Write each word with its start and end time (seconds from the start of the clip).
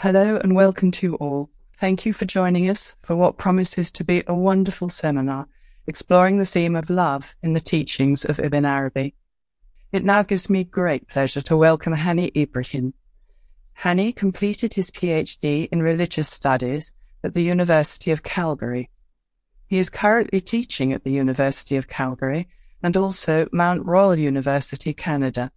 Hello 0.00 0.36
and 0.36 0.54
welcome 0.54 0.92
to 0.92 1.16
all. 1.16 1.50
Thank 1.74 2.06
you 2.06 2.12
for 2.12 2.24
joining 2.24 2.70
us 2.70 2.94
for 3.02 3.16
what 3.16 3.36
promises 3.36 3.90
to 3.90 4.04
be 4.04 4.22
a 4.28 4.32
wonderful 4.32 4.88
seminar 4.88 5.48
exploring 5.88 6.38
the 6.38 6.46
theme 6.46 6.76
of 6.76 6.88
love 6.88 7.34
in 7.42 7.52
the 7.52 7.58
teachings 7.58 8.24
of 8.24 8.38
Ibn 8.38 8.64
Arabi. 8.64 9.16
It 9.90 10.04
now 10.04 10.22
gives 10.22 10.48
me 10.48 10.62
great 10.62 11.08
pleasure 11.08 11.40
to 11.40 11.56
welcome 11.56 11.96
Hani 11.96 12.30
Ibrahim. 12.36 12.94
Hani 13.80 14.14
completed 14.14 14.74
his 14.74 14.92
PhD 14.92 15.68
in 15.72 15.82
religious 15.82 16.28
studies 16.28 16.92
at 17.24 17.34
the 17.34 17.42
University 17.42 18.12
of 18.12 18.22
Calgary. 18.22 18.90
He 19.66 19.78
is 19.78 19.90
currently 19.90 20.40
teaching 20.40 20.92
at 20.92 21.02
the 21.02 21.10
University 21.10 21.74
of 21.74 21.88
Calgary 21.88 22.46
and 22.84 22.96
also 22.96 23.48
Mount 23.50 23.84
Royal 23.84 24.16
University, 24.16 24.94
Canada. 24.94 25.50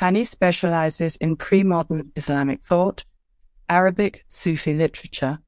Hani 0.00 0.26
specializes 0.26 1.16
in 1.16 1.36
pre-modern 1.36 2.12
Islamic 2.16 2.62
thought, 2.62 3.04
Arabic 3.70 4.24
Sufi 4.26 4.74
literature, 4.74 5.38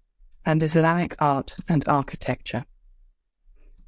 and 0.47 0.63
Islamic 0.63 1.21
art 1.21 1.57
and 1.69 1.83
architecture. 1.89 2.65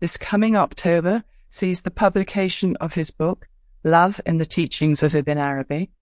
This 0.00 0.16
coming 0.16 0.56
October 0.56 1.22
sees 1.48 1.82
the 1.82 1.92
publication 1.92 2.74
of 2.80 2.94
his 2.94 3.12
book, 3.12 3.46
Love 3.84 4.20
in 4.26 4.38
the 4.38 4.44
Teachings 4.44 5.04
of 5.04 5.14
Ibn 5.14 5.38
Arabi, 5.38 5.92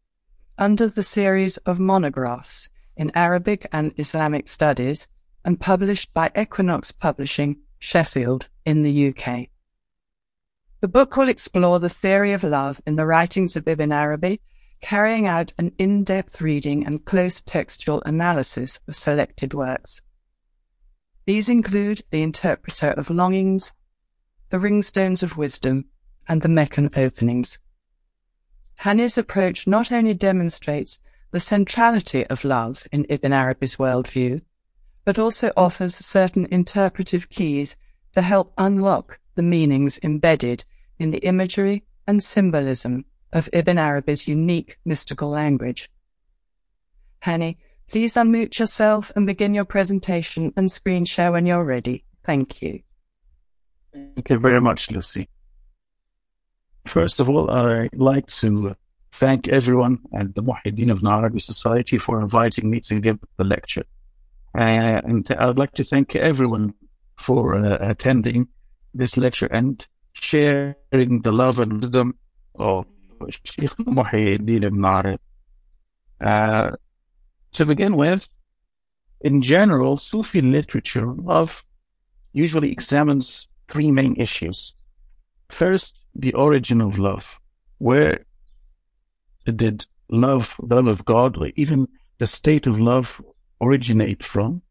under 0.57 0.89
the 0.89 1.03
series 1.03 1.59
of 1.59 1.79
monographs 1.79 2.71
in 2.97 3.13
Arabic 3.15 3.67
and 3.71 3.93
Islamic 3.99 4.49
studies 4.49 5.09
and 5.45 5.61
published 5.61 6.15
by 6.15 6.31
Equinox 6.35 6.91
Publishing, 6.91 7.59
Sheffield, 7.79 8.49
in 8.65 8.81
the 8.81 9.09
UK. 9.09 9.49
The 10.81 10.89
book 10.89 11.19
will 11.19 11.29
explore 11.29 11.79
the 11.79 11.91
theory 11.91 12.33
of 12.33 12.45
love 12.45 12.81
in 12.87 12.97
the 12.97 13.05
writings 13.05 13.57
of 13.57 13.69
Ibn 13.69 13.93
Arabi, 13.93 14.41
carrying 14.83 15.27
out 15.27 15.53
an 15.59 15.73
in-depth 15.79 16.41
reading 16.41 16.85
and 16.85 17.07
close 17.07 17.41
textual 17.41 18.03
analysis 18.05 18.81
of 18.87 18.95
selected 18.95 19.55
works. 19.55 20.03
These 21.25 21.48
include 21.48 22.03
the 22.11 22.23
Interpreter 22.23 22.89
of 22.89 23.09
Longings, 23.09 23.73
the 24.51 24.59
Ringstones 24.59 25.23
of 25.23 25.37
Wisdom, 25.37 25.87
and 26.29 26.43
the 26.43 26.48
Meccan 26.48 26.91
Openings. 26.97 27.59
Hani's 28.81 29.17
approach 29.17 29.67
not 29.67 29.93
only 29.93 30.15
demonstrates 30.15 31.01
the 31.31 31.41
centrality 31.41 32.27
of 32.27 32.45
love 32.45 32.87
in 32.91 33.06
Ibn 33.09 33.33
Arabi's 33.33 33.77
worldview, 33.77 34.43
but 35.05 35.19
also 35.19 35.53
offers 35.56 35.95
certain 35.95 36.47
interpretive 36.51 37.28
keys 37.31 37.77
to 38.12 38.21
help 38.21 38.53
unlock 38.59 39.21
the 39.37 39.43
meanings 39.43 39.99
embedded 40.03 40.65
in 40.99 41.12
the 41.12 41.25
imagery 41.25 41.84
and 42.06 42.23
symbolism 42.23 43.05
of 43.33 43.48
Ibn 43.52 43.78
Arabi's 43.78 44.28
unique 44.28 44.78
mystical 44.84 45.28
language. 45.30 45.88
Hani, 47.25 47.56
please 47.91 48.14
unmute 48.14 48.58
yourself 48.58 49.12
and 49.14 49.27
begin 49.27 49.55
your 49.55 49.64
presentation 49.64 50.52
and 50.56 50.70
screen 50.70 51.05
share 51.05 51.33
when 51.33 51.47
you're 51.47 51.64
ready. 51.64 52.05
Thank 52.25 52.62
you. 52.62 52.80
Thank 53.92 54.30
you 54.30 54.38
very 54.38 54.60
much, 54.60 54.91
Lucy. 54.91 55.28
First 56.86 57.20
of 57.20 57.28
all, 57.28 57.50
I'd 57.50 57.94
like 57.94 58.27
to 58.28 58.77
thank 59.12 59.48
everyone 59.48 59.98
at 60.14 60.34
the 60.34 60.42
Muhyiddin 60.42 60.91
Ibn 60.91 61.06
Arabi 61.06 61.38
Society 61.38 61.98
for 61.98 62.20
inviting 62.20 62.70
me 62.70 62.80
to 62.80 62.98
give 62.98 63.19
the 63.36 63.44
lecture. 63.44 63.84
And 64.55 65.27
I'd 65.30 65.58
like 65.58 65.72
to 65.75 65.84
thank 65.84 66.16
everyone 66.16 66.75
for 67.19 67.55
uh, 67.55 67.78
attending 67.80 68.48
this 68.94 69.16
lecture 69.16 69.47
and 69.47 69.86
sharing 70.12 71.22
the 71.22 71.33
love 71.33 71.58
and 71.58 71.80
wisdom 71.80 72.16
of 72.56 72.86
Sheikh 73.31 73.70
Muhyiddin 73.78 74.65
ibn. 74.65 75.19
Uh, 76.20 76.70
to 77.53 77.67
begin 77.67 77.97
with, 77.97 78.28
in 79.20 79.42
general, 79.42 79.97
Sufi 79.97 80.41
literature 80.41 81.06
love 81.06 81.65
usually 82.33 82.73
examines 82.73 83.48
three 83.69 83.91
main 83.91 84.17
issues. 84.17 84.75
First, 85.50 85.99
the 86.15 86.34
origin 86.34 86.81
of 86.81 86.99
love. 86.99 87.38
Where 87.78 88.25
did 89.44 89.87
love, 90.09 90.56
the 90.62 90.77
love 90.77 90.87
of 90.87 91.04
God, 91.04 91.37
or 91.37 91.50
even 91.56 91.89
the 92.19 92.27
state 92.27 92.66
of 92.66 92.78
love 92.81 93.21
originate 93.60 94.22
from? 94.22 94.62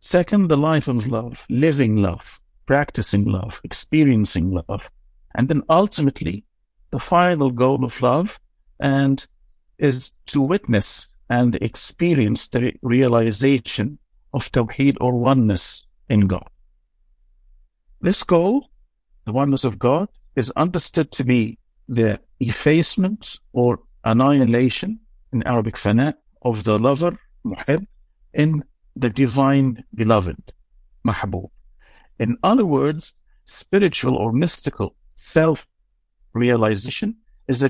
Second, 0.00 0.48
the 0.48 0.56
life 0.56 0.88
of 0.88 1.06
love, 1.06 1.44
living 1.48 1.96
love, 1.96 2.40
practicing 2.66 3.24
love, 3.24 3.60
experiencing 3.64 4.50
love. 4.68 4.88
And 5.34 5.48
then 5.48 5.62
ultimately, 5.68 6.44
the 6.90 6.98
final 6.98 7.50
goal 7.50 7.84
of 7.84 8.00
love 8.02 8.38
and 8.80 9.26
is 9.78 10.12
to 10.26 10.40
witness 10.40 11.06
and 11.30 11.54
experience 11.56 12.48
the 12.48 12.72
realization 12.82 13.98
of 14.32 14.50
Tawheed 14.50 14.96
or 15.00 15.14
oneness 15.14 15.86
in 16.08 16.26
God. 16.26 16.48
This 18.00 18.22
goal, 18.22 18.70
the 19.26 19.32
oneness 19.32 19.64
of 19.64 19.78
God, 19.78 20.08
is 20.36 20.50
understood 20.52 21.10
to 21.12 21.24
be 21.24 21.58
the 21.88 22.20
effacement 22.40 23.38
or 23.52 23.80
annihilation 24.04 25.00
in 25.32 25.42
Arabic 25.46 25.74
fana 25.74 26.14
of 26.42 26.64
the 26.64 26.78
lover, 26.78 27.18
muhib, 27.44 27.86
in 28.32 28.64
the 28.96 29.10
divine 29.10 29.84
beloved, 29.94 30.52
mahbub. 31.06 31.50
In 32.18 32.36
other 32.42 32.64
words, 32.64 33.12
spiritual 33.44 34.16
or 34.16 34.32
mystical 34.32 34.94
self 35.16 35.66
realization 36.32 37.16
is, 37.46 37.62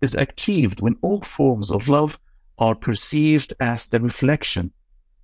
is 0.00 0.14
achieved 0.14 0.80
when 0.80 0.96
all 1.02 1.20
forms 1.22 1.70
of 1.70 1.88
love 1.88 2.18
are 2.58 2.74
perceived 2.74 3.54
as 3.60 3.86
the 3.88 4.00
reflection 4.00 4.72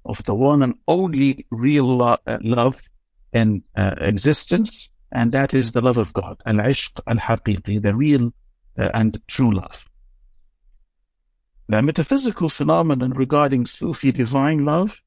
of 0.05 0.23
the 0.25 0.35
one 0.35 0.63
and 0.63 0.75
only 0.89 1.47
real 1.51 1.99
lo- 1.99 2.17
uh, 2.27 2.39
love 2.43 2.81
in 3.33 3.63
uh, 3.77 3.95
existence, 4.01 4.89
and 5.13 5.33
that 5.33 5.55
is 5.55 5.73
the 5.73 5.81
love 5.81 5.99
of 5.99 6.13
God, 6.13 6.41
al-ishq 6.47 7.01
al-haqiqi, 7.07 7.83
the 7.83 7.95
real 7.95 8.33
uh, 8.79 8.91
and 8.95 9.21
true 9.29 9.53
love. 9.55 9.85
The 11.69 11.83
metaphysical 11.83 12.49
phenomenon 12.49 13.11
regarding 13.13 13.67
Sufi 13.67 14.11
divine 14.11 14.65
love 14.65 15.03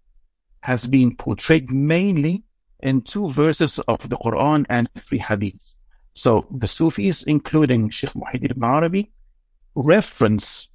has 0.62 0.86
been 0.86 1.16
portrayed 1.16 1.72
mainly 1.72 2.44
in 2.81 3.02
two 3.02 3.30
verses 3.31 3.80
of 3.80 4.09
the 4.09 4.18
Quran 4.18 4.66
and 4.69 4.88
three 4.98 5.19
hadiths. 5.19 5.75
So 6.13 6.45
the 6.51 6.67
Sufis, 6.67 7.23
including 7.23 7.89
Sheikh 7.89 8.11
Muhyiddin 8.11 8.51
ibn 8.51 8.63
Arabi, 8.63 9.11
reference 9.75 10.69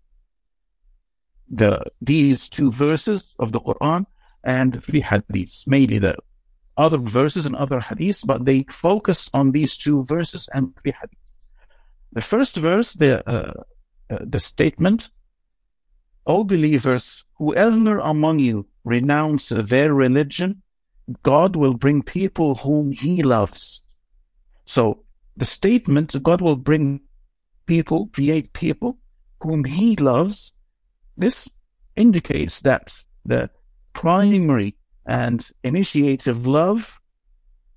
the 1.48 1.84
these 2.00 2.48
two 2.48 2.72
verses 2.72 3.34
of 3.38 3.52
the 3.52 3.60
Quran 3.60 4.06
and 4.44 4.82
three 4.82 5.02
hadiths, 5.02 5.66
mainly 5.66 5.98
the 5.98 6.16
other 6.76 6.98
verses 6.98 7.46
and 7.46 7.56
other 7.56 7.80
hadiths, 7.80 8.26
but 8.26 8.44
they 8.44 8.64
focus 8.69 9.30
on 9.32 9.52
these 9.52 9.76
two 9.76 10.04
verses 10.04 10.48
and 10.52 10.75
three 10.76 10.92
hadiths. 10.92 11.30
The 12.12 12.22
first 12.22 12.56
verse, 12.56 12.94
the 12.94 13.28
uh, 13.28 13.52
uh, 14.10 14.19
the 14.20 14.41
statement, 14.41 15.10
"O 16.26 16.44
believers, 16.44 17.25
whoever 17.34 17.98
among 17.98 18.38
you 18.38 18.66
renounce 18.84 19.50
their 19.50 19.92
religion, 19.92 20.62
God 21.22 21.56
will 21.56 21.75
bring 21.75 22.02
people 22.02 22.56
whom 22.56 22.92
He 22.92 23.22
loves." 23.22 23.82
So 24.64 25.06
the 25.36 25.44
statement 25.44 26.22
God 26.22 26.41
will 26.41 26.56
bring 26.56 27.00
people, 27.66 28.08
create 28.12 28.52
people 28.52 28.98
whom 29.41 29.64
he 29.64 29.97
loves, 29.97 30.52
this 31.16 31.48
indicates 31.97 32.60
that 32.62 33.04
the 33.24 33.50
primary 33.92 34.76
and 35.06 35.48
initiative 35.62 36.46
love 36.46 36.98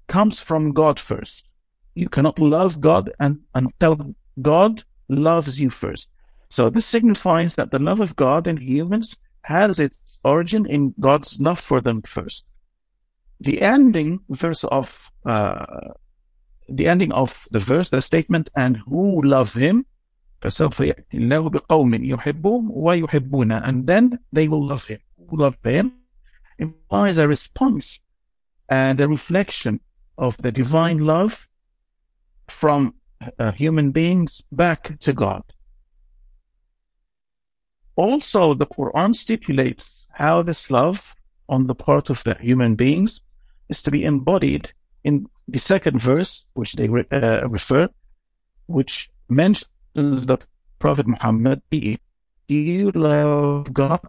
comes 0.07 0.39
from 0.39 0.73
God 0.73 0.99
first. 0.99 1.47
You 1.95 2.09
cannot 2.09 2.39
love 2.39 2.81
God 2.81 3.11
and, 3.19 3.39
until 3.53 4.15
God 4.41 4.83
loves 5.09 5.59
you 5.59 5.69
first. 5.69 6.09
So 6.49 6.69
this 6.69 6.85
signifies 6.85 7.55
that 7.55 7.71
the 7.71 7.79
love 7.79 7.99
of 7.99 8.15
God 8.15 8.47
in 8.47 8.57
humans 8.57 9.17
has 9.43 9.79
its 9.79 9.99
origin 10.23 10.65
in 10.65 10.93
God's 10.99 11.39
love 11.39 11.59
for 11.59 11.81
them 11.81 12.01
first. 12.01 12.45
The 13.39 13.61
ending 13.61 14.19
verse 14.29 14.63
of 14.65 15.09
uh, 15.25 15.65
the 16.68 16.86
ending 16.86 17.12
of 17.12 17.46
the 17.50 17.58
verse, 17.58 17.90
the 17.90 18.00
statement, 18.00 18.50
and 18.56 18.76
who 18.76 19.22
love 19.22 19.54
him, 19.54 19.86
فسوف 20.42 20.80
يأتي 20.80 21.16
الله 21.16 21.50
بقوم 21.50 21.94
يحبهم 21.94 22.70
ويحبون 22.70 23.62
and 23.64 23.86
then 23.86 24.18
they 24.32 24.46
will 24.46 24.66
love 24.66 24.84
him. 24.84 25.00
Who 25.28 25.38
love 25.38 25.56
him 25.64 25.92
implies 26.58 27.16
a 27.16 27.26
response 27.26 27.98
and 28.68 29.00
a 29.00 29.08
reflection 29.08 29.80
of 30.18 30.36
the 30.38 30.52
divine 30.52 30.98
love 30.98 31.48
from 32.48 32.94
uh, 33.38 33.52
human 33.52 33.90
beings 33.90 34.42
back 34.52 34.98
to 35.00 35.12
God. 35.12 35.42
Also, 37.96 38.54
the 38.54 38.66
Quran 38.66 39.14
stipulates 39.14 40.06
how 40.10 40.42
this 40.42 40.70
love 40.70 41.14
on 41.48 41.66
the 41.66 41.74
part 41.74 42.10
of 42.10 42.22
the 42.24 42.34
human 42.34 42.74
beings 42.74 43.20
is 43.68 43.82
to 43.82 43.90
be 43.90 44.04
embodied 44.04 44.72
in 45.04 45.26
the 45.51 45.59
second 45.59 46.01
verse, 46.01 46.45
which 46.53 46.73
they 46.73 46.87
re- 46.87 47.05
uh, 47.11 47.47
refer, 47.47 47.89
which 48.67 49.09
mentions 49.29 50.25
that 50.25 50.45
Prophet 50.79 51.07
Muhammad, 51.07 51.61
do 51.71 51.97
you 52.47 52.91
love 52.91 53.73
God? 53.73 53.99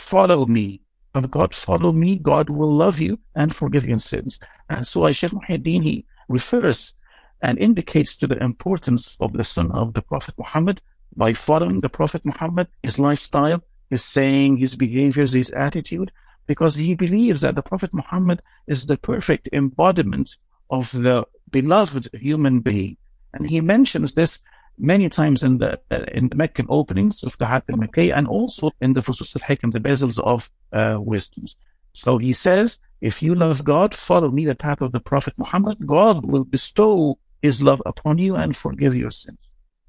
follow 0.00 0.46
me. 0.46 0.80
If 1.14 1.30
God 1.30 1.54
follow 1.54 1.92
me, 1.92 2.16
God 2.16 2.48
will 2.50 2.72
love 2.72 3.00
you 3.00 3.18
and 3.34 3.54
forgive 3.54 3.84
your 3.84 3.98
sins. 3.98 4.38
And 4.68 4.86
so 4.86 5.10
Shaykh 5.10 5.32
Muhyiddin, 5.32 5.82
he 5.82 6.06
refers 6.28 6.94
and 7.42 7.58
indicates 7.58 8.16
to 8.18 8.26
the 8.26 8.42
importance 8.42 9.16
of 9.20 9.32
the 9.32 9.44
Sunnah 9.44 9.80
of 9.80 9.94
the 9.94 10.02
Prophet 10.02 10.34
Muhammad 10.38 10.80
by 11.16 11.32
following 11.32 11.80
the 11.80 11.88
Prophet 11.88 12.24
Muhammad, 12.24 12.68
his 12.82 12.98
lifestyle, 12.98 13.62
his 13.88 14.04
saying, 14.04 14.58
his 14.58 14.76
behaviors, 14.76 15.32
his 15.32 15.50
attitude, 15.50 16.12
because 16.46 16.74
he 16.74 16.94
believes 16.94 17.40
that 17.42 17.54
the 17.54 17.62
Prophet 17.62 17.92
Muhammad 17.94 18.42
is 18.66 18.86
the 18.86 18.96
perfect 18.96 19.48
embodiment 19.52 20.36
of 20.70 20.90
the 20.92 21.26
beloved 21.50 22.08
human 22.12 22.60
being. 22.60 22.96
And 23.32 23.48
he 23.48 23.60
mentions 23.60 24.14
this 24.14 24.40
many 24.78 25.08
times 25.08 25.42
in 25.42 25.58
the 25.58 25.78
uh, 25.90 26.04
in 26.12 26.28
the 26.28 26.34
Meccan 26.34 26.66
openings 26.68 27.20
Futuhat 27.20 27.64
al-Makkiyah 27.70 28.16
and 28.16 28.26
also 28.26 28.70
in 28.80 28.94
the 28.94 29.02
Fusus 29.02 29.36
al-Hikam, 29.36 29.72
the 29.72 29.80
bezels 29.80 30.18
of 30.18 30.50
uh, 30.72 30.96
wisdoms. 30.98 31.56
So 31.92 32.18
he 32.18 32.32
says, 32.32 32.78
if 33.00 33.22
you 33.22 33.34
love 33.34 33.64
God, 33.64 33.94
follow 33.94 34.30
me 34.30 34.44
the 34.44 34.54
path 34.54 34.80
of 34.80 34.92
the 34.92 35.00
Prophet 35.00 35.34
Muhammad. 35.38 35.86
God 35.86 36.24
will 36.24 36.44
bestow 36.44 37.18
his 37.42 37.62
love 37.62 37.82
upon 37.86 38.18
you 38.18 38.36
and 38.36 38.56
forgive 38.56 38.94
your 38.94 39.10
sins. 39.10 39.38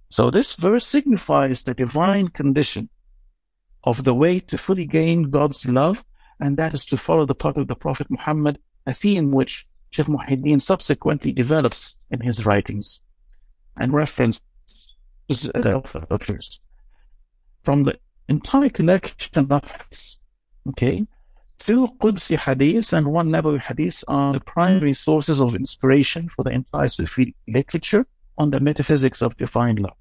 So 0.10 0.30
this 0.30 0.56
verse 0.56 0.86
signifies 0.86 1.64
the 1.64 1.74
divine 1.74 2.30
condition 2.30 2.90
of 3.84 4.04
the 4.04 4.14
way 4.14 4.40
to 4.40 4.58
fully 4.58 4.86
gain 4.86 5.30
God's 5.30 5.66
love, 5.66 6.04
and 6.42 6.58
that 6.58 6.74
is 6.74 6.86
to 6.88 6.98
follow 6.98 7.26
the 7.26 7.36
path 7.36 7.56
of 7.58 7.68
the 7.68 7.76
Prophet 7.76 8.08
Muhammad, 8.10 8.58
a 8.88 8.94
theme 8.94 9.32
which 9.32 9.68
Sheikh 9.92 10.08
Muhyiddin 10.08 10.62
subsequently 10.62 11.32
develops 11.32 11.96
in 12.10 12.20
his 12.20 12.46
writings 12.46 13.02
and 13.78 13.94
references 13.94 14.42
the 15.30 15.82
uh, 15.84 16.40
from 17.64 17.84
the 17.84 17.98
entire 18.28 18.70
collection 18.70 19.52
of 19.52 19.62
hadiths. 19.62 20.18
Okay, 20.70 21.06
two 21.60 21.88
Qudsi 22.02 22.38
hadiths 22.38 22.92
and 22.92 23.08
one 23.08 23.30
Nabawi 23.30 23.60
hadith 23.60 24.04
are 24.08 24.34
the 24.34 24.40
primary 24.40 24.94
sources 24.96 25.40
of 25.40 25.56
inspiration 25.56 26.28
for 26.30 26.44
the 26.44 26.52
entire 26.52 26.90
Sufi 26.90 27.36
literature 27.48 28.06
on 28.38 28.50
the 28.50 28.60
metaphysics 28.60 29.22
of 29.22 29.38
divine 29.38 29.76
love. 29.76 29.98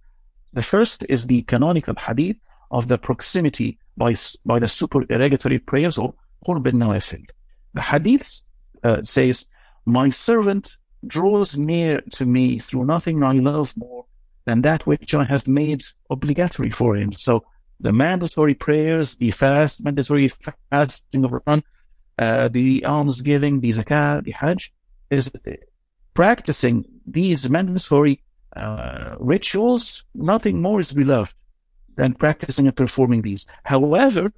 The 0.55 0.63
first 0.63 1.05
is 1.09 1.27
the 1.27 1.43
canonical 1.43 1.95
hadith 1.95 2.37
of 2.71 2.89
the 2.89 2.99
proximity 2.99 3.79
by, 3.97 4.15
by 4.47 4.59
the 4.59 4.69
supererogatory 4.69 5.59
prayers 5.59 5.99
or 5.99 6.15
Qurb 6.47 6.67
al-Nawafil. 6.67 7.27
The 7.75 7.83
hadith 7.83 8.41
uh, 8.83 9.03
says, 9.03 9.47
My 9.87 10.09
servant 10.09 10.77
draws 11.07 11.57
near 11.57 12.01
to 12.13 12.27
me 12.27 12.59
through 12.59 12.85
nothing 12.85 13.23
I 13.23 13.33
love 13.33 13.75
more 13.77 14.07
than 14.45 14.63
that 14.63 14.87
which 14.87 15.15
I 15.15 15.25
have 15.25 15.47
made 15.49 15.83
obligatory 16.11 16.71
for 16.71 16.97
him. 16.97 17.13
So 17.13 17.45
the 17.79 17.93
mandatory 17.93 18.55
prayers, 18.55 19.17
the 19.17 19.31
fast, 19.31 19.83
mandatory 19.83 20.31
fasting 20.71 21.25
of 21.25 21.33
Ramadan, 21.33 21.63
uh, 22.19 22.49
the 22.49 22.85
almsgiving, 22.85 23.61
the 23.61 23.71
zakah, 23.71 24.23
the 24.23 24.33
hajj, 24.33 24.73
is 25.11 25.31
practicing 26.15 26.85
these 27.07 27.49
mandatory 27.49 28.23
uh, 28.55 29.15
rituals. 29.19 30.05
Nothing 30.15 30.61
more 30.61 30.81
is 30.81 30.93
beloved 30.93 31.33
than 31.97 32.15
practicing 32.15 32.67
and 32.67 32.77
performing 32.77 33.23
these. 33.23 33.47
However, 33.65 34.33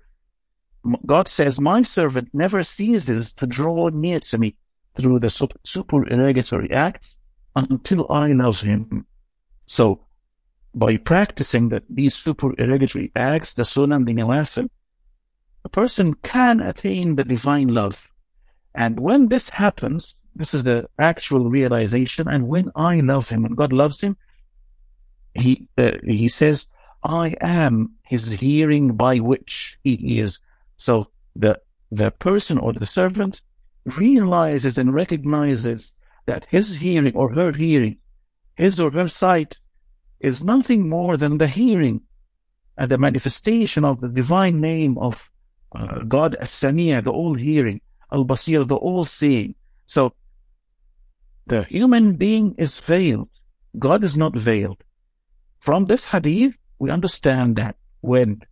God 1.06 1.28
says, 1.28 1.60
my 1.60 1.82
servant 1.82 2.28
never 2.32 2.62
ceases 2.62 3.32
to 3.34 3.46
draw 3.46 3.88
near 3.88 4.20
to 4.20 4.38
me 4.38 4.56
through 4.94 5.20
the 5.20 5.30
supererogatory 5.64 6.70
acts 6.70 7.16
until 7.54 8.10
I 8.10 8.28
love 8.28 8.60
him. 8.60 9.06
So 9.66 10.04
by 10.74 10.96
practicing 10.96 11.68
that 11.68 11.84
these 11.88 12.14
supererogatory 12.14 13.12
acts, 13.14 13.54
the 13.54 13.64
sunnah 13.64 13.96
and 13.96 14.06
the 14.06 14.14
nawafil, 14.14 14.68
a 15.64 15.68
person 15.68 16.14
can 16.14 16.60
attain 16.60 17.16
the 17.16 17.24
divine 17.24 17.68
love. 17.68 18.10
And 18.74 18.98
when 18.98 19.28
this 19.28 19.50
happens, 19.50 20.16
this 20.34 20.54
is 20.54 20.64
the 20.64 20.88
actual 20.98 21.48
realization. 21.50 22.26
And 22.26 22.48
when 22.48 22.70
I 22.74 23.00
love 23.00 23.28
him, 23.28 23.44
and 23.44 23.56
God 23.56 23.72
loves 23.72 24.00
him, 24.00 24.16
he 25.34 25.68
uh, 25.78 25.92
he 26.04 26.28
says, 26.28 26.66
"I 27.04 27.36
am 27.40 27.92
his 28.02 28.32
hearing 28.32 28.96
by 28.96 29.18
which 29.18 29.78
he 29.84 30.18
is." 30.18 30.40
So 30.86 30.94
the 31.36 31.60
the 31.92 32.10
person 32.10 32.58
or 32.58 32.72
the 32.72 32.86
servant 32.86 33.40
realizes 33.84 34.78
and 34.78 34.92
recognizes 34.92 35.92
that 36.26 36.46
his 36.50 36.76
hearing 36.84 37.14
or 37.14 37.32
her 37.38 37.52
hearing, 37.52 37.98
his 38.56 38.80
or 38.80 38.90
her 38.90 39.06
sight, 39.06 39.60
is 40.18 40.42
nothing 40.42 40.88
more 40.88 41.16
than 41.16 41.38
the 41.38 41.46
hearing 41.46 42.00
and 42.76 42.90
the 42.90 42.98
manifestation 42.98 43.84
of 43.84 44.00
the 44.00 44.08
divine 44.08 44.60
name 44.60 44.98
of 44.98 45.30
uh, 45.76 46.00
God 46.16 46.34
as-Sami', 46.34 47.00
the 47.00 47.12
all-hearing, 47.12 47.80
Al-Basir, 48.10 48.66
the 48.66 48.76
all-seeing. 48.88 49.54
So 49.86 50.14
the 51.46 51.62
human 51.64 52.16
being 52.16 52.54
is 52.58 52.80
veiled. 52.80 53.30
God 53.78 54.02
is 54.02 54.16
not 54.16 54.34
veiled. 54.34 54.82
From 55.60 55.84
this 55.86 56.06
hadith, 56.06 56.54
we 56.80 56.90
understand 56.90 57.56
that 57.56 57.76
when 58.00 58.42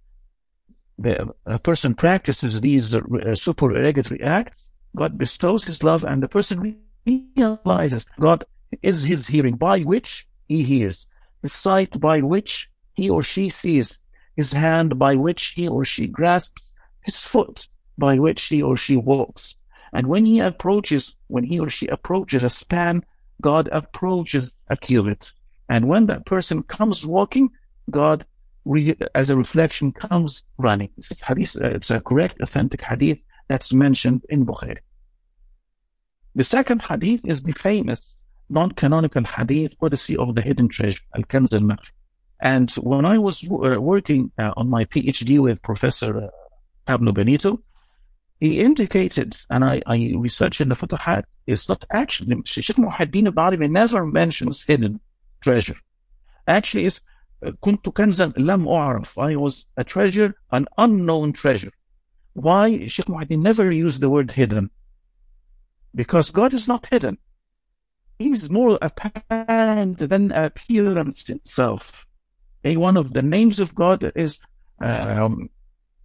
a 1.46 1.58
person 1.58 1.94
practices 1.94 2.60
these 2.60 2.94
uh, 2.94 3.00
supererogatory 3.34 4.22
acts, 4.22 4.70
God 4.96 5.16
bestows 5.16 5.64
his 5.64 5.82
love 5.82 6.04
and 6.04 6.22
the 6.22 6.28
person 6.28 6.76
realizes 7.06 8.06
God 8.18 8.44
is 8.82 9.04
his 9.04 9.26
hearing 9.26 9.56
by 9.56 9.80
which 9.80 10.26
he 10.46 10.62
hears 10.62 11.06
the 11.42 11.48
sight 11.48 11.98
by 12.00 12.20
which 12.20 12.70
he 12.94 13.08
or 13.08 13.22
she 13.22 13.48
sees, 13.48 13.98
his 14.36 14.52
hand 14.52 14.98
by 14.98 15.16
which 15.16 15.48
he 15.48 15.68
or 15.68 15.84
she 15.84 16.06
grasps, 16.06 16.72
his 17.02 17.24
foot 17.24 17.68
by 17.96 18.18
which 18.18 18.44
he 18.44 18.62
or 18.62 18.76
she 18.76 18.96
walks. 18.96 19.56
And 19.92 20.06
when 20.06 20.24
he 20.24 20.40
approaches, 20.40 21.14
when 21.28 21.44
he 21.44 21.58
or 21.58 21.70
she 21.70 21.86
approaches 21.86 22.44
a 22.44 22.50
span, 22.50 23.04
God 23.40 23.68
approaches 23.72 24.54
a 24.68 24.76
cubit. 24.76 25.32
And 25.68 25.88
when 25.88 26.06
that 26.06 26.26
person 26.26 26.62
comes 26.62 27.06
walking, 27.06 27.50
God, 27.90 28.26
re- 28.70 28.96
as 29.14 29.30
a 29.30 29.36
reflection, 29.36 29.92
comes 29.92 30.44
running. 30.58 30.90
It's, 30.96 31.20
hadith, 31.20 31.56
uh, 31.56 31.68
it's 31.76 31.90
a 31.90 32.00
correct, 32.00 32.36
authentic 32.40 32.80
hadith 32.82 33.18
that's 33.48 33.72
mentioned 33.72 34.24
in 34.28 34.46
Bukhari. 34.46 34.78
The 36.34 36.44
second 36.44 36.82
hadith 36.82 37.22
is 37.24 37.42
the 37.42 37.52
famous 37.52 38.00
non-canonical 38.48 39.24
hadith 39.24 39.72
Qudsi 39.80 40.16
of 40.16 40.34
the 40.34 40.42
Hidden 40.42 40.68
Treasure, 40.68 41.02
Al-Kanz 41.16 41.52
al 41.52 41.76
And 42.40 42.70
when 42.72 43.04
I 43.04 43.18
was 43.18 43.36
uh, 43.50 43.80
working 43.80 44.30
uh, 44.38 44.52
on 44.56 44.68
my 44.68 44.84
PhD 44.84 45.40
with 45.40 45.62
Professor 45.62 46.24
uh, 46.24 46.28
Pablo 46.86 47.12
Beneito, 47.12 47.58
he 48.40 48.60
indicated, 48.60 49.36
and 49.50 49.64
I, 49.64 49.82
I 49.86 50.14
researched 50.16 50.60
in 50.60 50.70
the 50.70 50.74
Futuhat, 50.74 51.24
it's 51.46 51.68
not 51.68 51.84
actually, 51.92 52.36
Sheikh 52.44 52.76
Muhyiddin 52.76 53.26
ibn 53.28 53.72
never 53.72 54.06
mentions 54.06 54.62
hidden 54.62 55.00
treasure. 55.42 55.76
Actually, 56.46 56.86
it's 56.86 57.00
كنت 57.60 57.88
كنزا 57.88 58.32
لم 58.36 58.68
أعرف 58.68 59.18
I 59.18 59.36
was 59.36 59.66
a 59.76 59.84
treasure 59.84 60.34
an 60.52 60.66
unknown 60.78 61.32
treasure 61.32 61.72
why 62.34 62.86
Sheikh 62.86 63.06
Muhyiddin 63.06 63.42
never 63.42 63.70
used 63.70 64.00
the 64.00 64.10
word 64.10 64.30
hidden 64.30 64.70
because 65.94 66.30
God 66.30 66.52
is 66.52 66.68
not 66.68 66.86
hidden 66.86 67.18
is 68.20 68.50
more 68.50 68.78
apparent 68.82 69.98
than 69.98 70.30
appearance 70.32 71.28
itself. 71.28 72.06
a 72.64 72.76
one 72.76 72.96
of 72.96 73.14
the 73.14 73.22
names 73.22 73.58
of 73.58 73.74
God 73.74 74.12
is 74.14 74.38
um, 74.80 75.48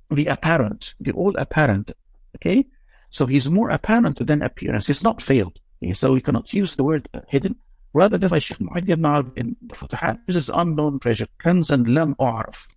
the 0.09 0.27
apparent, 0.27 0.95
the 1.01 1.11
all 1.11 1.35
apparent. 1.37 1.91
Okay, 2.37 2.65
so 3.09 3.25
he's 3.25 3.49
more 3.49 3.69
apparent 3.69 4.25
than 4.25 4.41
appearance. 4.41 4.87
He's 4.87 5.03
not 5.03 5.21
veiled. 5.21 5.59
Okay? 5.83 5.93
So 5.93 6.13
we 6.13 6.21
cannot 6.21 6.53
use 6.53 6.75
the 6.75 6.83
word 6.83 7.09
hidden 7.27 7.55
Rather 7.99 8.17
than 8.17 8.39
Shaykh 8.39 8.59
Muhammad 8.59 9.31
in 9.37 9.55
the 9.69 10.19
this 10.27 10.35
is 10.35 10.49
unknown 10.49 10.99
treasure, 10.99 11.27
and 11.45 11.87
lam 11.95 12.15
u'araf. 12.15 12.67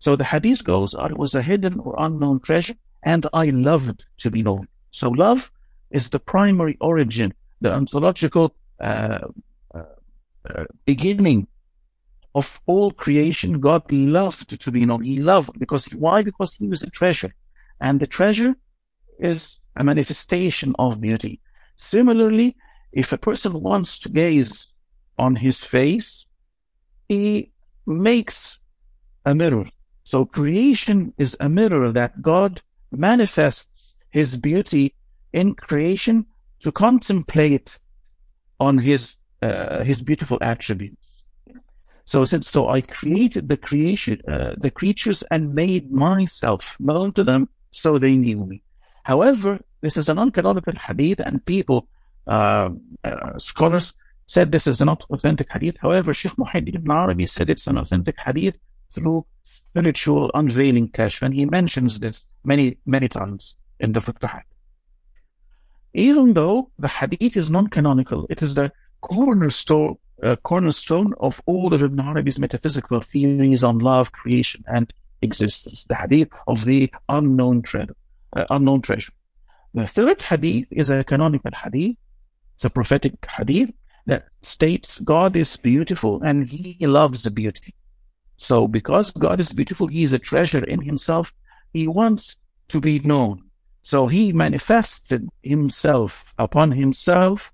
So 0.00 0.16
the 0.16 0.24
hadith 0.24 0.64
goes, 0.64 0.94
it 0.98 1.16
was 1.16 1.32
a 1.34 1.42
hidden 1.42 1.78
or 1.78 1.94
unknown 1.98 2.40
treasure, 2.40 2.74
and 3.04 3.22
I 3.32 3.46
loved 3.50 4.06
to 4.18 4.30
be 4.30 4.42
known. 4.42 4.66
So 4.90 5.10
love 5.10 5.52
is 5.92 6.10
the 6.10 6.18
primary 6.18 6.76
origin 6.80 7.32
the 7.60 7.72
ontological 7.72 8.54
uh, 8.80 9.20
uh, 9.74 9.82
uh, 10.50 10.64
beginning 10.84 11.46
of 12.34 12.60
all 12.66 12.90
creation, 12.90 13.60
God 13.60 13.90
loved 13.92 14.60
to 14.60 14.70
be 14.72 14.84
known. 14.84 15.02
He 15.04 15.20
loved 15.20 15.58
because 15.58 15.86
why? 15.94 16.22
Because 16.22 16.54
he 16.54 16.66
was 16.66 16.82
a 16.82 16.90
treasure, 16.90 17.32
and 17.80 18.00
the 18.00 18.08
treasure 18.08 18.54
is 19.20 19.58
a 19.76 19.84
manifestation 19.84 20.74
of 20.80 21.00
beauty. 21.00 21.40
Similarly, 21.76 22.56
if 22.94 23.12
a 23.12 23.18
person 23.18 23.52
wants 23.60 23.98
to 24.00 24.08
gaze 24.08 24.68
on 25.18 25.36
his 25.36 25.64
face, 25.64 26.26
he 27.08 27.52
makes 27.86 28.58
a 29.24 29.34
mirror. 29.34 29.68
So 30.04 30.24
creation 30.24 31.12
is 31.18 31.36
a 31.40 31.48
mirror 31.48 31.92
that 31.92 32.22
God 32.22 32.62
manifests 32.92 33.96
his 34.10 34.36
beauty 34.36 34.94
in 35.32 35.54
creation 35.54 36.26
to 36.60 36.70
contemplate 36.70 37.78
on 38.60 38.78
his 38.78 39.16
uh, 39.42 39.82
his 39.82 40.00
beautiful 40.00 40.38
attributes. 40.40 41.22
So 42.04 42.24
since 42.24 42.48
so 42.48 42.68
I 42.68 42.80
created 42.80 43.48
the 43.48 43.56
creation, 43.56 44.20
uh, 44.28 44.54
the 44.56 44.70
creatures 44.70 45.22
and 45.30 45.54
made 45.54 45.90
myself 45.90 46.76
known 46.78 47.12
to 47.12 47.24
them 47.24 47.48
so 47.70 47.98
they 47.98 48.14
knew 48.16 48.46
me. 48.46 48.62
However, 49.02 49.60
this 49.80 49.96
is 49.96 50.08
a 50.08 50.14
non-canonical 50.14 50.74
hadith 50.74 51.20
and 51.20 51.44
people, 51.44 51.88
uh, 52.26 52.70
uh, 53.04 53.38
scholars 53.38 53.94
said 54.26 54.50
this 54.50 54.66
is 54.66 54.80
not 54.80 55.04
authentic 55.10 55.48
hadith. 55.52 55.76
However, 55.80 56.14
Sheikh 56.14 56.36
Muhammad 56.38 56.74
ibn 56.74 56.90
Arabi 56.90 57.26
said 57.26 57.50
it's 57.50 57.66
an 57.66 57.78
authentic 57.78 58.16
hadith 58.18 58.56
through 58.90 59.26
spiritual 59.42 60.30
unveiling 60.34 60.88
kashf 60.88 61.22
and 61.22 61.34
he 61.34 61.44
mentions 61.44 62.00
this 62.00 62.24
many, 62.44 62.78
many 62.86 63.08
times 63.08 63.56
in 63.80 63.92
the 63.92 64.00
Futuhat. 64.00 64.42
Even 65.92 66.32
though 66.32 66.70
the 66.78 66.88
hadith 66.88 67.36
is 67.36 67.50
non-canonical, 67.50 68.26
it 68.30 68.42
is 68.42 68.54
the 68.54 68.72
cornerstone 69.00 69.96
uh, 70.22 70.36
cornerstone 70.36 71.12
of 71.20 71.40
all 71.46 71.74
of 71.74 71.82
Ibn 71.82 72.00
Arabi's 72.00 72.38
metaphysical 72.38 73.00
theories 73.00 73.64
on 73.64 73.78
love, 73.78 74.12
creation, 74.12 74.64
and 74.66 74.92
existence. 75.22 75.84
The 75.84 75.96
hadith 75.96 76.30
of 76.46 76.64
the 76.64 76.92
unknown 77.08 77.62
treasure. 77.62 77.96
Uh, 78.34 78.44
unknown 78.50 78.82
treasure. 78.82 79.12
The 79.74 79.86
third 79.86 80.22
hadith 80.22 80.68
is 80.70 80.90
a 80.90 81.04
canonical 81.04 81.50
hadith. 81.52 81.96
A 82.64 82.70
prophetic 82.70 83.14
hadith 83.30 83.70
that 84.06 84.26
states 84.42 85.00
God 85.00 85.36
is 85.36 85.56
beautiful 85.56 86.22
and 86.22 86.48
He 86.48 86.76
loves 86.86 87.22
the 87.22 87.30
beauty. 87.30 87.74
So, 88.36 88.66
because 88.68 89.10
God 89.10 89.40
is 89.40 89.52
beautiful, 89.52 89.86
He 89.86 90.02
is 90.02 90.12
a 90.12 90.18
treasure 90.18 90.64
in 90.64 90.82
Himself. 90.82 91.32
He 91.72 91.86
wants 91.88 92.36
to 92.68 92.80
be 92.80 92.98
known. 93.00 93.44
So 93.82 94.06
He 94.06 94.32
manifested 94.32 95.28
Himself 95.42 96.34
upon 96.38 96.72
Himself 96.72 97.52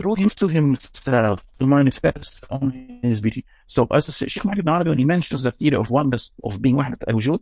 through 0.00 0.14
him 0.14 0.30
to 0.30 0.48
himself 0.48 1.44
to 1.58 1.66
manifest 1.66 2.44
on 2.50 3.00
his 3.02 3.20
beauty. 3.20 3.44
So 3.66 3.86
as 3.90 4.06
Sheikh 4.16 4.44
Muhammad 4.46 4.60
ibn 4.60 4.72
Arabi, 4.72 4.88
when 4.88 4.98
he 4.98 5.04
mentions 5.04 5.42
the 5.42 5.50
theory 5.50 5.76
of 5.76 5.90
oneness, 5.90 6.30
of 6.42 6.62
being 6.62 6.76
wahdat 6.76 7.40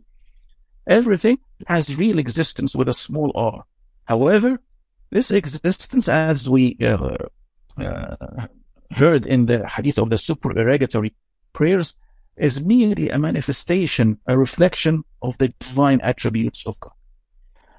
everything 0.85 1.37
has 1.67 1.95
real 1.95 2.19
existence 2.19 2.75
with 2.75 2.89
a 2.89 2.93
small 2.93 3.31
r. 3.33 3.63
However, 4.03 4.59
this 5.11 5.31
existence, 5.31 6.07
as 6.07 6.49
we 6.49 6.77
uh, 6.81 7.17
uh, 7.77 8.47
heard 8.91 9.25
in 9.25 9.47
the 9.47 9.67
hadith 9.67 9.97
of 9.97 10.09
the 10.09 10.17
supererogatory 10.17 11.13
prayers, 11.53 11.95
is 12.37 12.63
merely 12.63 13.09
a 13.09 13.17
manifestation, 13.17 14.19
a 14.27 14.37
reflection 14.37 15.03
of 15.21 15.37
the 15.39 15.49
divine 15.59 15.99
attributes 16.01 16.65
of 16.65 16.79
God. 16.79 16.93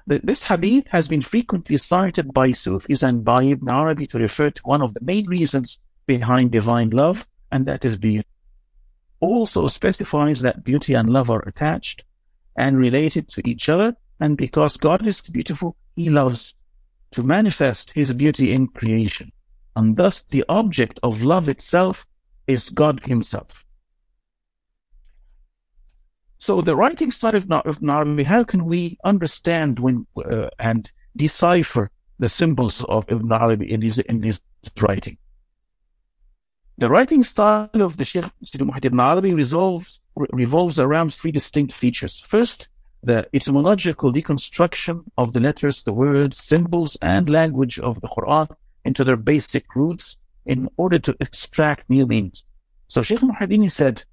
This 0.07 0.43
hadith 0.43 0.85
has 0.89 1.07
been 1.07 1.21
frequently 1.21 1.77
cited 1.77 2.33
by 2.33 2.51
Sufis 2.51 3.03
and 3.03 3.23
by 3.23 3.43
Ibn 3.43 3.69
Arabi 3.69 4.07
to 4.07 4.19
refer 4.19 4.49
to 4.49 4.61
one 4.63 4.81
of 4.81 4.93
the 4.93 5.01
main 5.01 5.25
reasons 5.27 5.79
behind 6.05 6.51
divine 6.51 6.89
love, 6.89 7.25
and 7.51 7.65
that 7.65 7.85
is 7.85 7.97
beauty. 7.97 8.27
Also 9.19 9.67
specifies 9.67 10.41
that 10.41 10.63
beauty 10.63 10.95
and 10.95 11.09
love 11.09 11.29
are 11.29 11.47
attached 11.47 12.03
and 12.57 12.77
related 12.77 13.29
to 13.29 13.47
each 13.47 13.69
other, 13.69 13.95
and 14.19 14.37
because 14.37 14.75
God 14.75 15.05
is 15.07 15.21
beautiful, 15.21 15.77
He 15.95 16.09
loves 16.09 16.55
to 17.11 17.23
manifest 17.23 17.91
His 17.91 18.13
beauty 18.13 18.51
in 18.53 18.67
creation. 18.67 19.31
And 19.75 19.95
thus 19.97 20.23
the 20.23 20.43
object 20.49 20.99
of 21.03 21.23
love 21.23 21.49
itself 21.49 22.05
is 22.47 22.69
God 22.69 23.01
Himself. 23.05 23.65
So 26.37 26.59
the 26.59 26.75
writing 26.75 27.11
style 27.11 27.35
of, 27.35 27.83
Arabi, 27.87 28.23
how 28.23 28.43
can 28.43 28.65
we 28.65 28.97
understand 29.03 29.77
when 29.77 30.07
uh, 30.17 30.49
and 30.57 30.91
decipher 31.15 31.91
the 32.17 32.29
symbols 32.29 32.83
of 32.85 33.05
Ibn 33.09 33.31
Arabi 33.31 33.71
in 33.71 33.83
his, 33.83 33.99
in 33.99 34.23
his 34.23 34.41
writing? 34.81 35.19
The 36.79 36.89
writing 36.89 37.23
style 37.23 37.69
of 37.75 37.97
the 37.97 38.05
Sheikh 38.05 38.25
Sidi 38.43 38.63
Muhammad 38.63 38.85
ibn 38.85 38.99
Arabi 38.99 39.35
resolves, 39.35 40.01
revolves 40.15 40.79
around 40.79 41.13
three 41.13 41.31
distinct 41.31 41.73
features. 41.73 42.19
First, 42.19 42.69
the 43.03 43.27
etymological 43.33 44.13
deconstruction 44.13 45.03
of 45.17 45.33
the 45.33 45.39
letters, 45.39 45.83
the 45.83 45.93
words, 45.93 46.43
symbols, 46.43 46.97
and 47.01 47.29
language 47.29 47.79
of 47.79 47.99
the 48.01 48.07
Quran 48.07 48.47
into 48.85 49.03
their 49.03 49.17
basic 49.17 49.75
roots 49.75 50.17
in 50.45 50.69
order 50.77 50.99
to 50.99 51.15
extract 51.19 51.89
new 51.89 52.05
meanings. 52.05 52.43
So 52.87 53.01
Sheikh 53.01 53.21
Muhammad 53.21 53.71
said, 53.71 54.03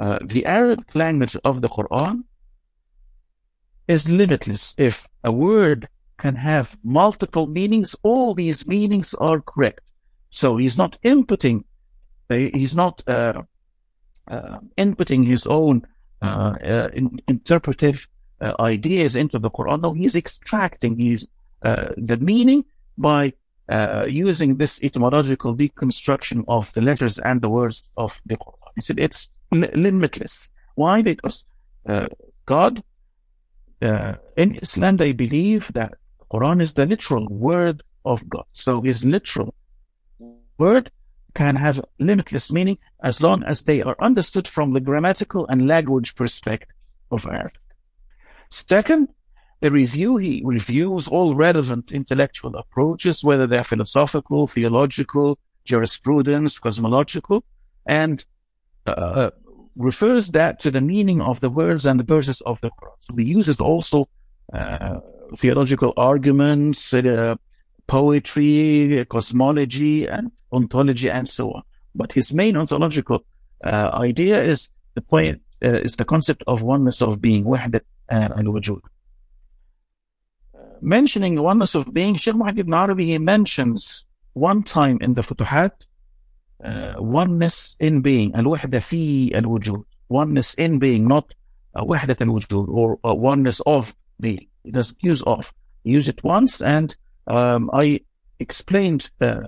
uh, 0.00 0.18
the 0.24 0.46
Arabic 0.46 0.94
language 0.94 1.36
of 1.44 1.60
the 1.60 1.68
Quran 1.68 2.22
is 3.88 4.08
limitless. 4.08 4.74
If 4.78 5.06
a 5.24 5.32
word 5.32 5.88
can 6.18 6.34
have 6.34 6.76
multiple 6.82 7.46
meanings, 7.46 7.94
all 8.02 8.34
these 8.34 8.66
meanings 8.66 9.14
are 9.14 9.40
correct. 9.40 9.80
So 10.30 10.56
he's 10.56 10.78
not 10.78 10.98
inputting, 11.04 11.64
uh, 12.30 12.36
he's 12.36 12.74
not 12.74 13.02
uh, 13.06 13.42
uh, 14.28 14.58
inputting 14.78 15.26
his 15.26 15.46
own 15.46 15.86
Uh, 16.22 16.54
uh, 16.62 16.88
in, 16.94 17.20
interpretive 17.26 18.06
uh, 18.40 18.54
ideas 18.60 19.16
into 19.16 19.40
the 19.40 19.50
Quran. 19.50 19.80
No, 19.80 19.92
he's 19.92 20.14
extracting 20.14 20.96
the 20.96 22.18
meaning 22.20 22.64
by 22.96 23.32
using 24.08 24.56
this 24.56 24.80
etymological 24.84 25.56
deconstruction 25.56 26.44
of 26.46 26.72
the 26.74 26.80
letters 26.80 27.18
and 27.18 27.40
the 27.40 27.48
words 27.48 27.82
of 27.96 28.20
the 28.26 28.36
Quran. 28.36 28.70
He 28.76 28.82
said 28.82 29.00
it's 29.00 29.32
limitless. 29.50 30.48
Why? 30.76 31.02
Because 31.02 31.44
uh, 31.88 32.06
God, 32.46 32.84
uh, 33.80 34.14
in 34.36 34.56
Islam, 34.56 34.98
they 34.98 35.10
believe 35.10 35.72
that 35.74 35.94
Quran 36.32 36.62
is 36.62 36.72
the 36.74 36.86
literal 36.86 37.26
word 37.28 37.82
of 38.04 38.28
God. 38.28 38.44
So 38.52 38.80
his 38.80 39.04
literal 39.04 39.54
word 40.58 40.92
can 41.34 41.56
have 41.56 41.84
limitless 41.98 42.52
meaning 42.52 42.78
as 43.02 43.22
long 43.22 43.42
as 43.44 43.62
they 43.62 43.82
are 43.82 43.96
understood 44.00 44.46
from 44.46 44.72
the 44.72 44.80
grammatical 44.80 45.46
and 45.46 45.66
language 45.66 46.14
perspective 46.14 46.68
of 47.10 47.26
Arabic. 47.26 47.60
Second, 48.50 49.08
the 49.60 49.70
review, 49.70 50.16
he 50.16 50.42
reviews 50.44 51.06
all 51.08 51.34
relevant 51.34 51.92
intellectual 51.92 52.56
approaches, 52.56 53.22
whether 53.22 53.46
they're 53.46 53.64
philosophical, 53.64 54.46
theological, 54.46 55.38
jurisprudence, 55.64 56.58
cosmological, 56.58 57.44
and 57.86 58.24
uh, 58.86 59.30
refers 59.76 60.28
that 60.28 60.60
to 60.60 60.70
the 60.70 60.80
meaning 60.80 61.20
of 61.20 61.40
the 61.40 61.48
words 61.48 61.86
and 61.86 62.00
the 62.00 62.04
verses 62.04 62.40
of 62.42 62.60
the 62.60 62.70
Quran. 62.70 62.96
So 63.00 63.16
he 63.16 63.24
uses 63.24 63.60
also 63.60 64.08
uh, 64.52 64.98
theological 65.36 65.94
arguments, 65.96 66.92
uh, 66.92 67.36
poetry, 67.92 69.04
cosmology, 69.10 70.06
and 70.06 70.32
ontology, 70.50 71.10
and 71.10 71.28
so 71.28 71.52
on. 71.52 71.62
But 71.94 72.10
his 72.12 72.32
main 72.32 72.56
ontological 72.56 73.18
uh, 73.62 73.90
idea 73.92 74.42
is 74.42 74.70
the 74.94 75.02
point 75.02 75.42
uh, 75.62 75.80
is 75.86 75.96
the 75.96 76.06
concept 76.06 76.42
of 76.46 76.62
oneness 76.62 77.02
of 77.02 77.20
being, 77.20 77.44
wahdat 77.44 77.82
uh, 78.08 78.30
al-wujud. 78.40 78.80
Mentioning 80.80 81.34
oneness 81.40 81.74
of 81.74 81.92
being, 81.92 82.16
Sheikh 82.16 82.34
Muhammad 82.34 82.60
ibn 82.60 82.72
Arabi 82.72 83.04
he 83.12 83.18
mentions 83.18 84.06
one 84.32 84.62
time 84.62 84.96
in 85.02 85.12
the 85.12 85.22
Futuhat 85.22 85.72
uh, 86.64 86.94
oneness 86.96 87.76
in 87.78 88.00
being, 88.00 88.34
al-wahda 88.34 88.82
fi 88.82 89.34
al-wujud, 89.34 89.84
oneness 90.08 90.54
in 90.54 90.78
being, 90.78 91.06
not 91.06 91.26
wahdat 91.76 92.22
al-wujud 92.22 92.66
or 92.72 92.98
oneness 93.04 93.60
of 93.66 93.94
being. 94.18 94.46
He 94.64 94.70
doesn't 94.70 94.98
use 95.02 95.22
of. 95.34 95.52
He 95.84 95.90
used 95.90 96.08
it 96.08 96.24
once 96.24 96.62
and 96.62 96.96
um, 97.26 97.70
I 97.72 98.00
explained 98.38 99.10
uh, 99.20 99.40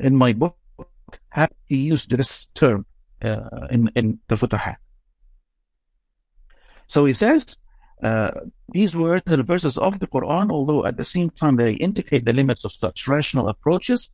in 0.00 0.16
my 0.16 0.32
book 0.32 0.56
how 1.30 1.48
he 1.66 1.76
used 1.76 2.10
this 2.10 2.46
term 2.54 2.86
uh, 3.22 3.66
in, 3.70 3.90
in 3.94 4.18
the 4.28 4.36
Futuhat. 4.36 4.76
So 6.86 7.04
he 7.04 7.14
says, 7.14 7.56
uh, 8.02 8.30
these 8.72 8.96
words 8.96 9.24
and 9.26 9.46
verses 9.46 9.76
of 9.76 9.98
the 9.98 10.06
Quran, 10.06 10.50
although 10.50 10.86
at 10.86 10.96
the 10.96 11.04
same 11.04 11.30
time 11.30 11.56
they 11.56 11.72
indicate 11.72 12.24
the 12.24 12.32
limits 12.32 12.64
of 12.64 12.72
such 12.72 13.08
rational 13.08 13.48
approaches, 13.48 14.10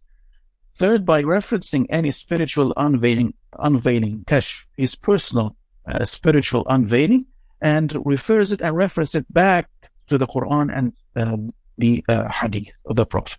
Third, 0.77 1.07
by 1.07 1.23
referencing 1.23 1.87
any 1.89 2.11
spiritual 2.11 2.73
unveiling, 2.77 3.35
unveiling, 3.61 4.25
kashf, 4.27 4.65
his 4.77 4.97
personal 4.97 5.57
uh, 5.87 6.05
spiritual 6.05 6.67
unveiling, 6.69 7.27
and 7.61 7.97
refers 8.05 8.51
it 8.51 8.61
and 8.61 8.77
references 8.77 9.15
it 9.15 9.33
back 9.33 9.71
to 10.09 10.19
the 10.19 10.27
Quran 10.27 10.77
and 10.77 10.93
um, 11.15 11.55
the 11.79 12.05
uh, 12.09 12.29
Hadith 12.29 12.73
of 12.87 12.97
the 12.97 13.07
Prophet. 13.07 13.39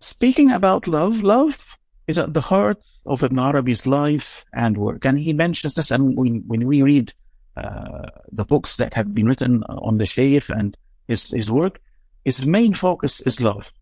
Speaking 0.00 0.50
about 0.50 0.86
love, 0.86 1.22
love 1.22 1.76
is 2.06 2.18
at 2.18 2.34
the 2.34 2.40
heart 2.40 2.84
of 3.06 3.24
Ibn 3.24 3.38
Arabi's 3.38 3.86
life 3.86 4.44
and 4.52 4.76
work. 4.76 5.04
And 5.04 5.18
he 5.18 5.32
mentions 5.32 5.74
this, 5.74 5.90
and 5.90 6.16
when, 6.16 6.44
when 6.46 6.66
we 6.66 6.82
read 6.82 7.12
uh, 7.56 8.10
the 8.30 8.44
books 8.44 8.76
that 8.76 8.94
have 8.94 9.14
been 9.14 9.26
written 9.26 9.62
on 9.64 9.98
the 9.98 10.06
Shaykh 10.06 10.48
and 10.48 10.76
his, 11.08 11.30
his 11.30 11.50
work, 11.50 11.80
his 12.24 12.46
main 12.46 12.74
focus 12.74 13.20
is 13.20 13.40
love 13.40 13.72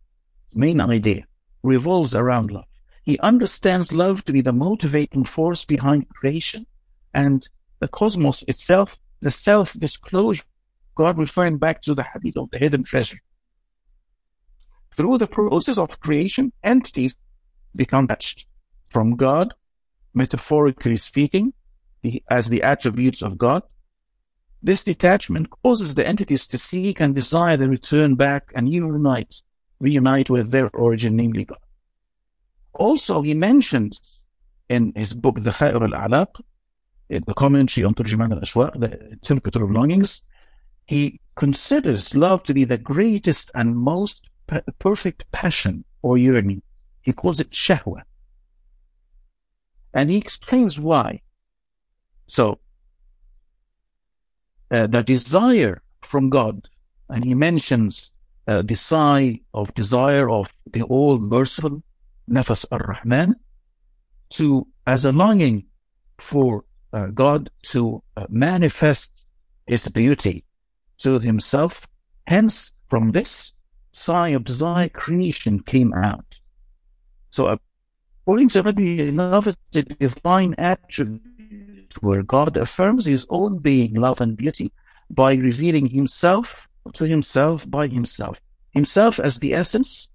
His 0.46 0.56
main 0.56 0.80
idea 0.80 1.26
revolves 1.62 2.14
around 2.14 2.50
love. 2.50 2.66
He 3.02 3.18
understands 3.20 3.92
love 3.92 4.24
to 4.24 4.32
be 4.32 4.40
the 4.40 4.52
motivating 4.52 5.24
force 5.24 5.64
behind 5.64 6.08
creation 6.08 6.66
and 7.14 7.48
the 7.80 7.88
cosmos 7.88 8.44
itself, 8.46 8.98
the 9.20 9.30
self-disclosure, 9.30 10.44
God 10.94 11.18
referring 11.18 11.58
back 11.58 11.82
to 11.82 11.94
the 11.94 12.02
hadith 12.02 12.36
of 12.36 12.50
the 12.50 12.58
hidden 12.58 12.84
treasure. 12.84 13.18
Through 14.94 15.18
the 15.18 15.26
process 15.26 15.78
of 15.78 16.00
creation, 16.00 16.52
entities 16.62 17.16
become 17.74 18.06
touched 18.06 18.46
from 18.90 19.16
God, 19.16 19.54
metaphorically 20.12 20.96
speaking, 20.96 21.54
the, 22.02 22.22
as 22.30 22.48
the 22.48 22.62
attributes 22.62 23.22
of 23.22 23.38
God. 23.38 23.62
This 24.62 24.84
detachment 24.84 25.48
causes 25.50 25.94
the 25.94 26.06
entities 26.06 26.46
to 26.48 26.58
seek 26.58 27.00
and 27.00 27.14
desire 27.14 27.56
the 27.56 27.68
return 27.68 28.14
back 28.14 28.52
and 28.54 28.68
unite, 28.68 29.42
reunite 29.80 30.30
with 30.30 30.50
their 30.50 30.70
origin, 30.70 31.16
namely 31.16 31.46
God. 31.46 31.58
Also, 32.74 33.22
he 33.22 33.34
mentions 33.34 34.00
in 34.68 34.92
his 34.94 35.14
book, 35.14 35.36
The 35.40 35.50
Khair 35.50 35.74
al-Alaq, 35.74 36.40
in 37.08 37.24
the 37.26 37.34
commentary 37.34 37.84
on 37.84 37.94
Turjuman 37.94 38.32
al-Ashwaq, 38.32 38.78
the 38.78 39.10
interpreter 39.10 39.64
of 39.64 39.70
longings, 39.70 40.22
he 40.86 41.20
considers 41.34 42.14
love 42.14 42.42
to 42.44 42.54
be 42.54 42.64
the 42.64 42.78
greatest 42.78 43.50
and 43.54 43.76
most 43.76 44.28
perfect 44.78 45.30
passion 45.32 45.84
or 46.02 46.18
yearning. 46.18 46.62
He 47.00 47.12
calls 47.12 47.40
it 47.40 47.50
shahwa. 47.50 48.02
And 49.94 50.10
he 50.10 50.16
explains 50.16 50.78
why. 50.78 51.22
So, 52.26 52.58
uh, 54.70 54.86
the 54.86 55.02
desire 55.02 55.82
from 56.02 56.30
God, 56.30 56.68
and 57.08 57.24
he 57.24 57.34
mentions 57.34 58.10
uh, 58.48 58.62
the 58.62 58.74
sigh 58.74 59.40
of 59.52 59.74
desire 59.74 60.30
of 60.30 60.52
the 60.70 60.82
all 60.82 61.18
merciful 61.18 61.82
Nafas 62.28 62.64
ar-Rahman 62.72 63.36
to, 64.30 64.66
as 64.86 65.04
a 65.04 65.12
longing 65.12 65.64
for 66.18 66.64
uh, 66.92 67.06
God 67.06 67.50
to 67.64 68.02
uh, 68.16 68.26
manifest 68.28 69.12
his 69.66 69.88
beauty 69.88 70.44
to 71.02 71.18
himself. 71.18 71.86
Hence, 72.26 72.72
from 72.88 73.12
this 73.12 73.52
sigh 73.92 74.30
of 74.30 74.44
desire, 74.44 74.88
creation 74.88 75.62
came 75.62 75.92
out. 75.94 76.40
So, 77.30 77.58
according 78.22 78.48
to 78.50 78.62
Rabbi, 78.62 79.10
love 79.12 79.48
is 79.48 79.56
the 79.72 79.82
divine 79.82 80.54
attribute 80.58 81.22
where 82.00 82.22
God 82.22 82.56
affirms 82.56 83.04
his 83.04 83.26
own 83.30 83.58
being, 83.58 83.94
love, 83.94 84.20
and 84.20 84.36
beauty 84.36 84.72
by 85.10 85.34
revealing 85.34 85.86
himself 85.86 86.66
to 86.94 87.04
himself 87.04 87.70
by 87.70 87.86
himself. 87.86 88.40
Himself 88.70 89.20
as 89.20 89.38
the 89.38 89.54
essence 89.54 90.08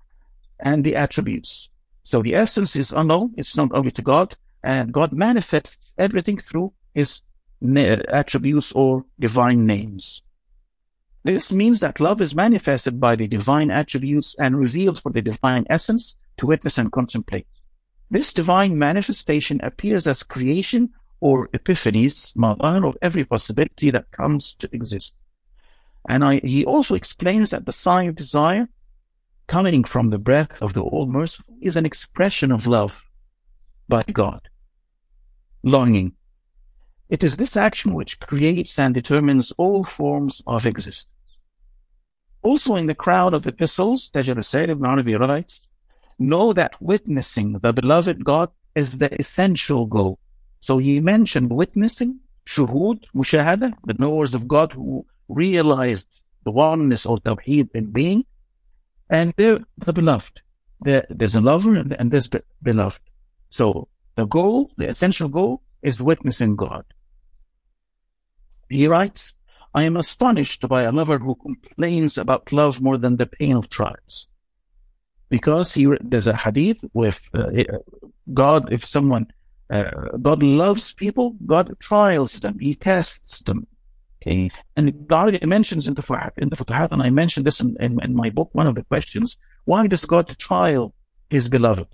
and 0.60 0.84
the 0.84 0.96
attributes. 0.96 1.70
So 2.04 2.22
the 2.22 2.36
essence 2.36 2.76
is 2.76 2.92
unknown. 2.92 3.34
It's 3.38 3.56
not 3.56 3.72
only 3.74 3.92
to 3.92 4.02
God, 4.02 4.36
and 4.64 4.92
God 4.92 5.14
manifests 5.14 5.94
everything 5.98 6.38
through 6.38 6.74
his 6.94 7.22
attributes 7.62 8.72
or 8.72 9.06
divine 9.20 9.66
names. 9.66 10.24
This 11.28 11.52
means 11.52 11.82
that 11.82 12.00
love 12.00 12.22
is 12.22 12.34
manifested 12.34 13.02
by 13.02 13.18
the 13.18 13.28
divine 13.28 13.70
attributes 13.70 14.34
and 14.40 14.58
revealed 14.58 15.02
for 15.02 15.12
the 15.12 15.22
divine 15.22 15.66
essence 15.70 16.16
to 16.38 16.46
witness 16.46 16.78
and 16.78 16.90
contemplate. 16.90 17.46
This 18.10 18.34
divine 18.34 18.80
manifestation 18.80 19.60
appears 19.62 20.08
as 20.08 20.24
creation 20.24 20.92
or 21.20 21.50
epiphanies, 21.50 22.34
madar 22.38 22.86
of 22.86 22.98
every 23.02 23.26
possibility 23.26 23.90
that 23.92 24.10
comes 24.12 24.54
to 24.54 24.70
exist. 24.72 25.18
And 26.08 26.24
I, 26.24 26.40
he 26.46 26.64
also 26.64 26.96
explains 26.96 27.50
that 27.50 27.66
the 27.66 27.74
sign 27.74 28.08
of 28.08 28.16
desire 28.16 28.70
coming 29.48 29.84
from 29.84 30.12
the 30.12 30.20
breath 30.20 30.62
of 30.62 30.76
the 30.76 30.82
All 30.82 31.08
Merciful 31.08 31.56
is 31.62 31.76
an 31.76 31.86
expression 31.86 32.54
of 32.54 32.68
love 32.68 33.06
by 33.90 34.06
God. 34.14 34.48
Longing. 35.62 36.14
It 37.10 37.22
is 37.22 37.36
this 37.36 37.58
action 37.58 37.94
which 37.94 38.22
creates 38.22 38.80
and 38.80 38.94
determines 38.94 39.52
all 39.58 39.84
forms 39.84 40.42
of 40.48 40.66
existence. 40.66 41.10
Also 42.44 42.76
in 42.76 42.88
the 42.88 42.96
Crown 42.96 43.34
of 43.34 43.46
Epistles, 43.48 44.12
writes, 44.14 45.62
know 46.20 46.54
that 46.54 46.82
witnessing 46.82 47.60
the 47.60 47.74
beloved 47.74 48.24
God 48.24 48.50
is 48.76 48.98
the 49.00 49.14
essential 49.20 49.86
goal 49.86 50.20
so 50.60 50.78
he 50.80 51.00
mentioned 51.00 51.52
witnessing, 51.52 52.20
shuhud, 52.46 53.06
mushahada, 53.16 53.74
the 53.86 53.94
knowers 53.94 54.34
of 54.34 54.48
God 54.48 54.74
who 54.74 55.06
realized 55.28 56.08
the 56.44 56.52
oneness 56.52 57.06
of 57.06 57.24
Tawheed 57.24 57.70
in 57.74 57.92
being, 57.92 58.26
and 59.10 59.34
they're 59.38 59.60
the 59.78 59.94
beloved. 59.94 60.42
there's 61.10 61.36
a 61.36 61.42
lover 61.42 61.76
and, 61.76 62.12
there's 62.12 62.28
be- 62.28 62.42
beloved. 62.62 63.02
So 63.50 63.88
the 64.16 64.26
goal, 64.26 64.72
the 64.78 64.88
essential 64.88 65.30
goal, 65.30 65.62
is 65.82 66.04
witnessing 66.04 66.56
God. 66.56 66.84
He 68.70 68.88
writes, 68.88 69.36
I 69.74 69.84
am 69.84 69.98
astonished 69.98 70.68
by 70.68 70.84
a 70.84 70.92
lover 70.92 71.20
who 71.20 71.36
complains 71.36 72.18
about 72.18 72.52
love 72.52 72.82
more 72.82 72.98
than 72.98 73.18
the 73.18 73.28
pain 73.28 73.56
of 73.56 73.70
trials. 73.70 74.28
Because 75.30 75.74
he, 75.74 75.88
there's 76.02 76.28
a 76.28 76.36
hadith 76.36 76.80
with 76.94 77.20
uh, 77.34 77.50
God, 78.34 78.72
if 78.72 78.86
someone 78.86 79.28
uh, 79.70 80.18
God 80.22 80.44
loves 80.44 80.94
people. 80.94 81.36
God 81.46 81.76
trials 81.80 82.40
them. 82.40 82.58
He 82.60 82.76
tests 82.76 83.40
them. 83.40 83.68
Okay. 84.22 84.50
And 84.76 85.08
God 85.08 85.44
mentions 85.46 85.88
in 85.88 85.94
the 85.94 86.02
Futuhat, 86.02 86.38
in 86.38 86.50
the 86.50 86.56
Futuhat, 86.56 86.92
and 86.92 87.02
I 87.02 87.10
mentioned 87.10 87.46
this 87.46 87.60
in, 87.60 87.76
in, 87.80 88.02
in, 88.04 88.16
my 88.16 88.30
book, 88.30 88.50
one 88.54 88.68
of 88.68 88.76
the 88.76 88.84
questions, 88.84 89.38
why 89.66 89.88
does 89.88 90.06
God 90.06 90.36
trial 90.40 90.94
his 91.30 91.48
beloved? 91.50 91.88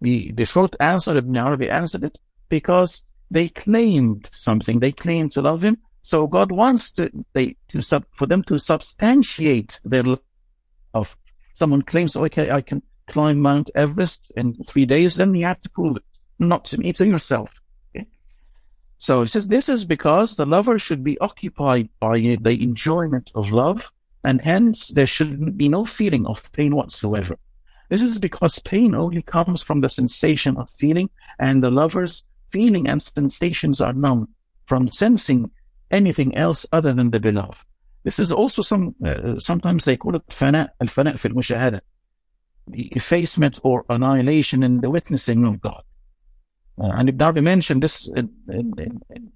The, 0.00 0.32
the 0.32 0.44
short 0.44 0.74
answer, 0.80 1.16
Ibn 1.16 1.36
Arabi 1.36 1.70
answered 1.70 2.04
it, 2.04 2.18
because 2.48 3.02
they 3.30 3.48
claimed 3.48 4.28
something. 4.32 4.80
They 4.80 4.92
claimed 4.92 5.32
to 5.32 5.42
love 5.42 5.62
him. 5.62 5.78
So 6.04 6.26
God 6.26 6.52
wants 6.52 6.92
to, 6.92 7.10
they, 7.32 7.56
to 7.70 7.80
sub, 7.80 8.04
for 8.12 8.26
them 8.26 8.42
to 8.44 8.58
substantiate 8.58 9.80
their 9.86 10.02
love. 10.02 11.16
Someone 11.54 11.80
claims, 11.80 12.14
oh, 12.14 12.26
okay, 12.26 12.50
I 12.50 12.60
can 12.60 12.82
climb 13.06 13.40
Mount 13.40 13.70
Everest 13.74 14.30
in 14.36 14.52
three 14.66 14.84
days, 14.84 15.16
then 15.16 15.34
you 15.34 15.46
have 15.46 15.62
to 15.62 15.70
prove 15.70 15.96
it 15.96 16.02
not 16.38 16.66
to 16.66 16.78
me, 16.78 16.92
to 16.92 17.06
yourself. 17.06 17.50
Okay? 17.96 18.06
So 18.98 19.22
he 19.22 19.28
says 19.28 19.46
this 19.46 19.70
is 19.70 19.86
because 19.86 20.36
the 20.36 20.44
lover 20.44 20.78
should 20.78 21.02
be 21.02 21.18
occupied 21.20 21.88
by 22.00 22.18
the 22.18 22.62
enjoyment 22.62 23.32
of 23.34 23.50
love, 23.50 23.90
and 24.24 24.42
hence 24.42 24.88
there 24.88 25.06
should 25.06 25.56
be 25.56 25.70
no 25.70 25.86
feeling 25.86 26.26
of 26.26 26.52
pain 26.52 26.76
whatsoever. 26.76 27.38
This 27.88 28.02
is 28.02 28.18
because 28.18 28.58
pain 28.58 28.94
only 28.94 29.22
comes 29.22 29.62
from 29.62 29.80
the 29.80 29.88
sensation 29.88 30.58
of 30.58 30.68
feeling, 30.68 31.08
and 31.38 31.62
the 31.62 31.70
lover's 31.70 32.24
feeling 32.50 32.88
and 32.88 33.00
sensations 33.00 33.80
are 33.80 33.94
numb 33.94 34.28
from 34.66 34.88
sensing 34.88 35.50
anything 35.94 36.36
else 36.36 36.66
other 36.72 36.92
than 36.92 37.10
the 37.10 37.20
beloved. 37.20 37.60
This 38.04 38.18
is 38.18 38.32
also 38.32 38.62
some, 38.62 38.94
uh, 39.04 39.38
sometimes 39.38 39.84
they 39.84 39.96
call 39.96 40.16
it 40.16 40.26
fana, 40.28 40.68
al-fana 40.80 41.18
fil 41.18 41.32
mushahada, 41.32 41.80
the 42.66 42.86
effacement 42.88 43.60
or 43.62 43.84
annihilation 43.88 44.62
in 44.62 44.80
the 44.80 44.90
witnessing 44.90 45.44
of 45.44 45.60
God. 45.60 45.82
Uh, 46.80 46.90
and 46.98 47.08
Ibn 47.08 47.22
Arabi 47.22 47.40
mentioned 47.40 47.82
this 47.82 48.08
in, 48.08 48.30
in, 48.48 48.72
in 49.10 49.32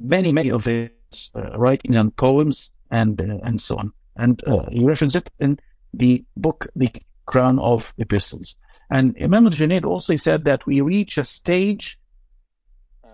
many, 0.00 0.32
many 0.32 0.50
of 0.50 0.64
his 0.64 0.90
uh, 1.34 1.58
writings 1.58 1.96
and 1.96 2.14
poems 2.16 2.70
and 2.90 3.20
uh, 3.20 3.38
and 3.46 3.60
so 3.60 3.78
on. 3.78 3.92
And 4.16 4.42
uh, 4.46 4.68
he 4.70 4.84
references 4.84 5.22
it 5.22 5.30
in 5.38 5.58
the 5.94 6.24
book, 6.36 6.66
The 6.74 6.90
Crown 7.26 7.58
of 7.58 7.94
Epistles. 7.96 8.56
And 8.90 9.16
Imam 9.22 9.46
al-Junaid 9.46 9.84
also 9.84 10.16
said 10.16 10.44
that 10.44 10.66
we 10.66 10.80
reach 10.80 11.16
a 11.16 11.24
stage, 11.24 11.98
uh, 13.04 13.08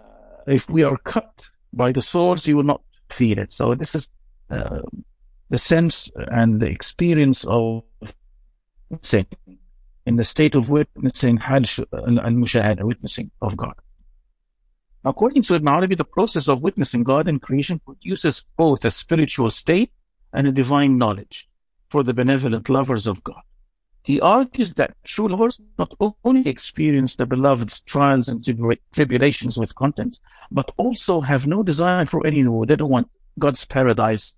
if 0.46 0.68
we 0.70 0.82
are 0.82 0.96
cut 0.96 1.50
by 1.72 1.92
the 1.92 2.02
swords, 2.02 2.48
you 2.48 2.56
will 2.56 2.64
not 2.64 2.82
feel 3.10 3.38
it. 3.38 3.52
So 3.52 3.74
this 3.74 3.94
is 3.94 4.08
uh, 4.50 4.80
the 5.48 5.58
sense 5.58 6.10
and 6.16 6.60
the 6.60 6.66
experience 6.66 7.44
of 7.44 7.82
sin 9.02 9.26
in 10.06 10.16
the 10.16 10.24
state 10.24 10.54
of 10.54 10.70
witnessing 10.70 11.36
Had 11.36 11.68
al-mushahada, 11.92 12.82
witnessing 12.82 13.30
of 13.42 13.56
God. 13.56 13.74
According 15.04 15.42
to 15.42 15.54
Ibn 15.54 15.68
Arabi, 15.68 15.94
the 15.94 16.04
process 16.04 16.48
of 16.48 16.62
witnessing 16.62 17.04
God 17.04 17.28
in 17.28 17.38
creation 17.38 17.78
produces 17.78 18.44
both 18.56 18.84
a 18.84 18.90
spiritual 18.90 19.50
state 19.50 19.92
and 20.32 20.46
a 20.46 20.52
divine 20.52 20.98
knowledge 20.98 21.48
for 21.90 22.02
the 22.02 22.14
benevolent 22.14 22.68
lovers 22.68 23.06
of 23.06 23.22
God. 23.22 23.42
He 24.06 24.20
argues 24.20 24.74
that 24.74 24.94
true 25.02 25.26
lovers 25.26 25.60
not 25.80 25.92
only 26.22 26.48
experience 26.48 27.16
the 27.16 27.26
beloved's 27.26 27.80
trials 27.80 28.28
and 28.28 28.40
tribulations 28.94 29.58
with 29.58 29.74
content, 29.74 30.20
but 30.52 30.70
also 30.76 31.20
have 31.20 31.48
no 31.48 31.64
desire 31.64 32.06
for 32.06 32.24
any 32.24 32.44
more. 32.44 32.66
They 32.66 32.76
don't 32.76 32.88
want 32.88 33.10
God's 33.40 33.64
paradise 33.64 34.34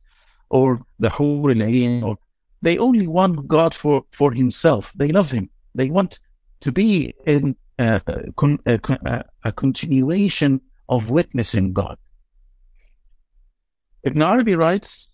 or 0.48 0.81
the 0.98 1.11
holy 1.11 1.61
Ain, 1.61 2.02
or 2.02 2.16
they 2.62 2.78
only 2.78 3.07
want 3.07 3.46
God 3.46 3.74
for, 3.74 4.04
for 4.11 4.33
himself. 4.33 4.90
They 4.96 5.09
love 5.09 5.31
him. 5.31 5.50
They 5.74 5.90
want 5.90 6.18
to 6.61 6.72
be 6.72 7.14
in 7.26 7.54
uh, 7.78 8.00
a, 8.07 8.22
a, 8.64 8.81
uh, 8.88 8.96
uh, 9.04 9.22
a 9.44 9.52
continuation 9.52 10.62
of 10.88 11.11
witnessing 11.11 11.74
God. 11.74 11.98
Ibn 14.02 14.22
Arabi 14.22 14.54
writes 14.54 15.09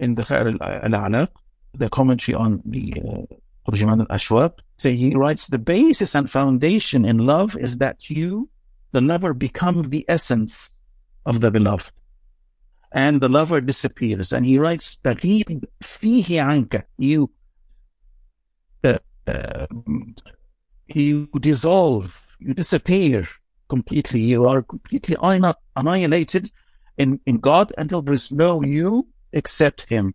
in 0.00 0.16
the 0.16 0.22
Khair 0.22 0.60
al-Alaq, 0.60 1.28
the 1.74 1.88
commentary 1.88 2.34
on 2.34 2.60
the 2.64 3.28
al-Ashwaq, 3.74 4.52
so 4.78 4.90
he 4.90 5.14
writes, 5.14 5.46
the 5.46 5.58
basis 5.58 6.14
and 6.14 6.30
foundation 6.30 7.04
in 7.04 7.18
love 7.18 7.56
is 7.56 7.78
that 7.78 8.08
you, 8.08 8.48
the 8.92 9.02
lover, 9.02 9.34
become 9.34 9.90
the 9.90 10.06
essence 10.08 10.70
of 11.26 11.42
the 11.42 11.50
beloved. 11.50 11.90
And 12.92 13.20
the 13.20 13.28
lover 13.28 13.60
disappears. 13.60 14.32
And 14.32 14.46
he 14.46 14.58
writes, 14.58 14.98
تغيب 15.04 15.64
فيه 15.82 16.40
عنك. 16.40 16.84
You, 16.98 17.30
uh, 18.82 18.98
uh, 19.26 19.66
you 20.86 21.28
dissolve, 21.38 22.36
you 22.40 22.54
disappear 22.54 23.28
completely. 23.68 24.22
You 24.22 24.46
are 24.46 24.62
completely 24.62 25.16
annihilated 25.76 26.50
in, 26.96 27.20
in 27.26 27.36
God 27.36 27.72
until 27.76 28.00
there 28.02 28.14
is 28.14 28.32
no 28.32 28.62
you 28.62 29.06
except 29.32 29.82
him. 29.88 30.14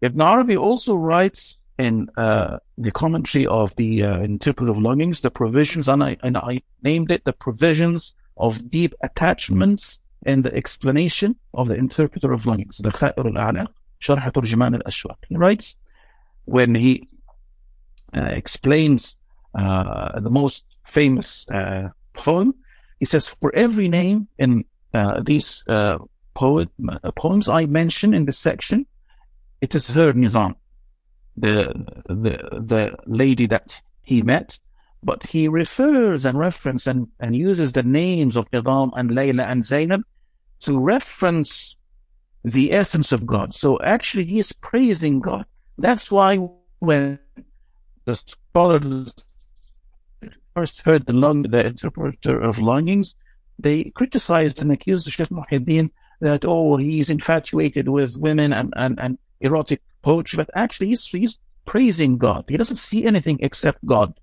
Ibn 0.00 0.20
Arabi 0.20 0.56
also 0.56 0.94
writes 0.94 1.58
in 1.78 2.08
uh, 2.16 2.58
the 2.76 2.90
commentary 2.90 3.46
of 3.46 3.74
the 3.76 4.02
uh, 4.02 4.20
Interpreter 4.20 4.70
of 4.70 4.78
Longings, 4.78 5.20
the 5.20 5.30
provisions, 5.30 5.88
and 5.88 6.02
I, 6.02 6.16
and 6.22 6.36
I 6.36 6.62
named 6.82 7.10
it 7.10 7.24
the 7.24 7.32
provisions 7.32 8.14
of 8.36 8.70
deep 8.70 8.94
attachments 9.02 10.00
in 10.26 10.42
the 10.42 10.54
explanation 10.54 11.36
of 11.54 11.68
the 11.68 11.76
Interpreter 11.76 12.32
of 12.32 12.46
Longings, 12.46 12.78
the 12.78 12.90
Khair 12.90 13.16
al-A'la, 13.16 13.68
Sharh 14.00 14.32
Turjuman 14.32 14.74
al-Ashwaq. 14.74 15.16
He 15.28 15.36
writes, 15.36 15.76
when 16.44 16.74
he 16.74 17.08
uh, 18.16 18.22
explains 18.22 19.16
uh, 19.54 20.18
the 20.20 20.30
most 20.30 20.64
famous 20.86 21.46
uh, 21.50 21.88
poem, 22.14 22.54
he 22.98 23.04
says, 23.04 23.28
for 23.40 23.54
every 23.54 23.88
name 23.88 24.28
in 24.38 24.64
uh, 24.94 25.20
these 25.20 25.64
poet, 26.34 26.68
poems 27.16 27.48
I 27.48 27.66
mention 27.66 28.14
in 28.14 28.24
this 28.24 28.38
section, 28.38 28.86
it 29.60 29.74
is 29.74 29.88
her 29.94 30.12
Nizam 30.12 30.54
the 31.40 31.72
the 32.08 32.38
the 32.60 32.96
lady 33.06 33.46
that 33.46 33.80
he 34.02 34.22
met, 34.22 34.58
but 35.02 35.26
he 35.26 35.48
refers 35.48 36.24
and 36.24 36.38
references 36.38 36.86
and, 36.86 37.08
and 37.20 37.36
uses 37.36 37.72
the 37.72 37.82
names 37.82 38.36
of 38.36 38.50
Nizam 38.50 38.90
and 38.96 39.10
Layla 39.10 39.46
and 39.46 39.64
Zainab 39.64 40.02
to 40.60 40.78
reference 40.78 41.76
the 42.44 42.72
essence 42.72 43.12
of 43.12 43.26
God. 43.26 43.54
So 43.54 43.78
actually 43.82 44.24
he 44.24 44.38
is 44.38 44.52
praising 44.52 45.20
God. 45.20 45.44
That's 45.76 46.10
why 46.10 46.36
when 46.78 47.18
the 48.04 48.16
scholars 48.16 49.14
first 50.54 50.82
heard 50.82 51.06
the 51.06 51.12
long 51.12 51.42
the 51.42 51.66
interpreter 51.66 52.40
of 52.40 52.58
longings, 52.58 53.14
they 53.58 53.84
criticized 53.94 54.62
and 54.62 54.72
accused 54.72 55.10
Sheikh 55.10 55.28
Muhyiddin 55.28 55.90
that 56.20 56.44
oh 56.44 56.76
he's 56.76 57.10
infatuated 57.10 57.88
with 57.88 58.16
women 58.16 58.52
and, 58.52 58.72
and, 58.76 58.98
and 58.98 59.18
erotic 59.40 59.82
poetry, 60.02 60.36
but 60.36 60.50
actually 60.54 60.88
he's, 60.88 61.06
he's 61.06 61.38
praising 61.64 62.18
God. 62.18 62.44
He 62.48 62.56
doesn't 62.56 62.76
see 62.76 63.04
anything 63.04 63.38
except 63.42 63.84
God. 63.84 64.14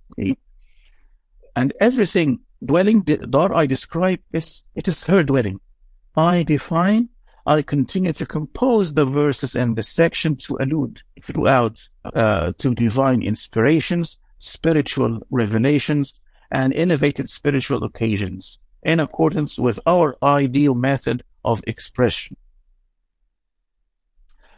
And 1.56 1.74
everything 1.80 2.40
dwelling 2.64 3.04
that 3.04 3.52
I 3.54 3.66
describe 3.66 4.20
is, 4.34 4.64
it 4.74 4.88
is 4.88 5.04
her 5.04 5.24
dwelling. 5.24 5.60
I 6.16 6.44
define, 6.44 7.10
I 7.46 7.62
continue 7.62 8.14
to 8.14 8.26
compose 8.26 8.94
the 8.94 9.06
verses 9.06 9.56
and 9.56 9.76
the 9.76 9.84
section 9.84 10.36
to 10.38 10.58
allude 10.60 11.02
throughout 11.22 11.88
uh, 12.04 12.54
to 12.58 12.74
divine 12.74 13.22
inspirations, 13.22 14.18
spiritual 14.40 15.20
revelations, 15.30 16.14
and 16.52 16.74
innovative 16.74 17.28
spiritual 17.28 17.84
occasions 17.84 18.60
in 18.84 19.00
accordance 19.00 19.60
with 19.60 19.80
our 19.86 20.16
ideal 20.24 20.76
method 20.76 21.24
of 21.44 21.62
expression. 21.68 22.38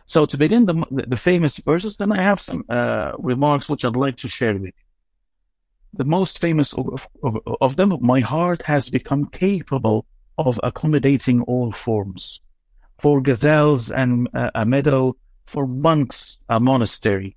So 0.08 0.26
to 0.26 0.38
begin 0.38 0.66
the, 0.66 0.86
the 0.90 1.18
famous 1.18 1.58
verses, 1.58 1.98
then 1.98 2.14
I 2.14 2.24
have 2.24 2.40
some 2.40 2.64
uh, 2.70 3.12
remarks 3.20 3.70
which 3.70 3.84
I'd 3.84 3.98
like 3.98 4.16
to 4.18 4.30
share 4.30 4.54
with 4.54 4.64
you. 4.64 4.86
The 5.94 6.06
most 6.06 6.40
famous 6.40 6.72
of, 6.74 7.06
of, 7.22 7.40
of 7.60 7.76
them, 7.76 7.94
my 8.00 8.22
heart 8.22 8.62
has 8.64 8.90
become 8.90 9.26
capable 9.26 10.06
of 10.38 10.62
accommodating 10.64 11.42
all 11.42 11.74
forms. 11.74 12.42
For 13.00 13.20
gazelles 13.20 13.92
and 13.92 14.30
uh, 14.34 14.50
a 14.56 14.66
meadow, 14.66 15.18
for 15.46 15.68
monks, 15.68 16.40
a 16.48 16.58
monastery, 16.58 17.36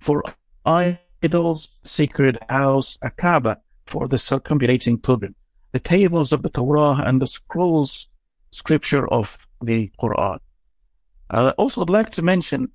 for 0.00 0.24
idols, 0.64 1.70
sacred 1.82 2.38
house, 2.48 2.98
a 3.02 3.10
Kaaba, 3.10 3.60
for 3.84 4.08
the 4.08 4.16
circumambulating 4.16 5.02
pilgrim, 5.02 5.34
the 5.72 5.80
tables 5.80 6.32
of 6.32 6.40
the 6.40 6.50
Torah 6.50 7.02
and 7.04 7.20
the 7.20 7.26
scrolls, 7.26 8.08
scripture 8.52 9.06
of 9.06 9.46
the 9.60 9.90
Quran. 10.00 10.38
I 11.30 11.50
also 11.50 11.80
would 11.80 11.90
like 11.90 12.12
to 12.12 12.22
mention 12.22 12.70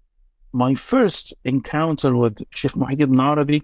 my 0.51 0.75
first 0.75 1.33
encounter 1.45 2.15
with 2.15 2.37
Sheikh 2.49 2.73
Muhyiddin 2.73 3.23
Arabi 3.23 3.63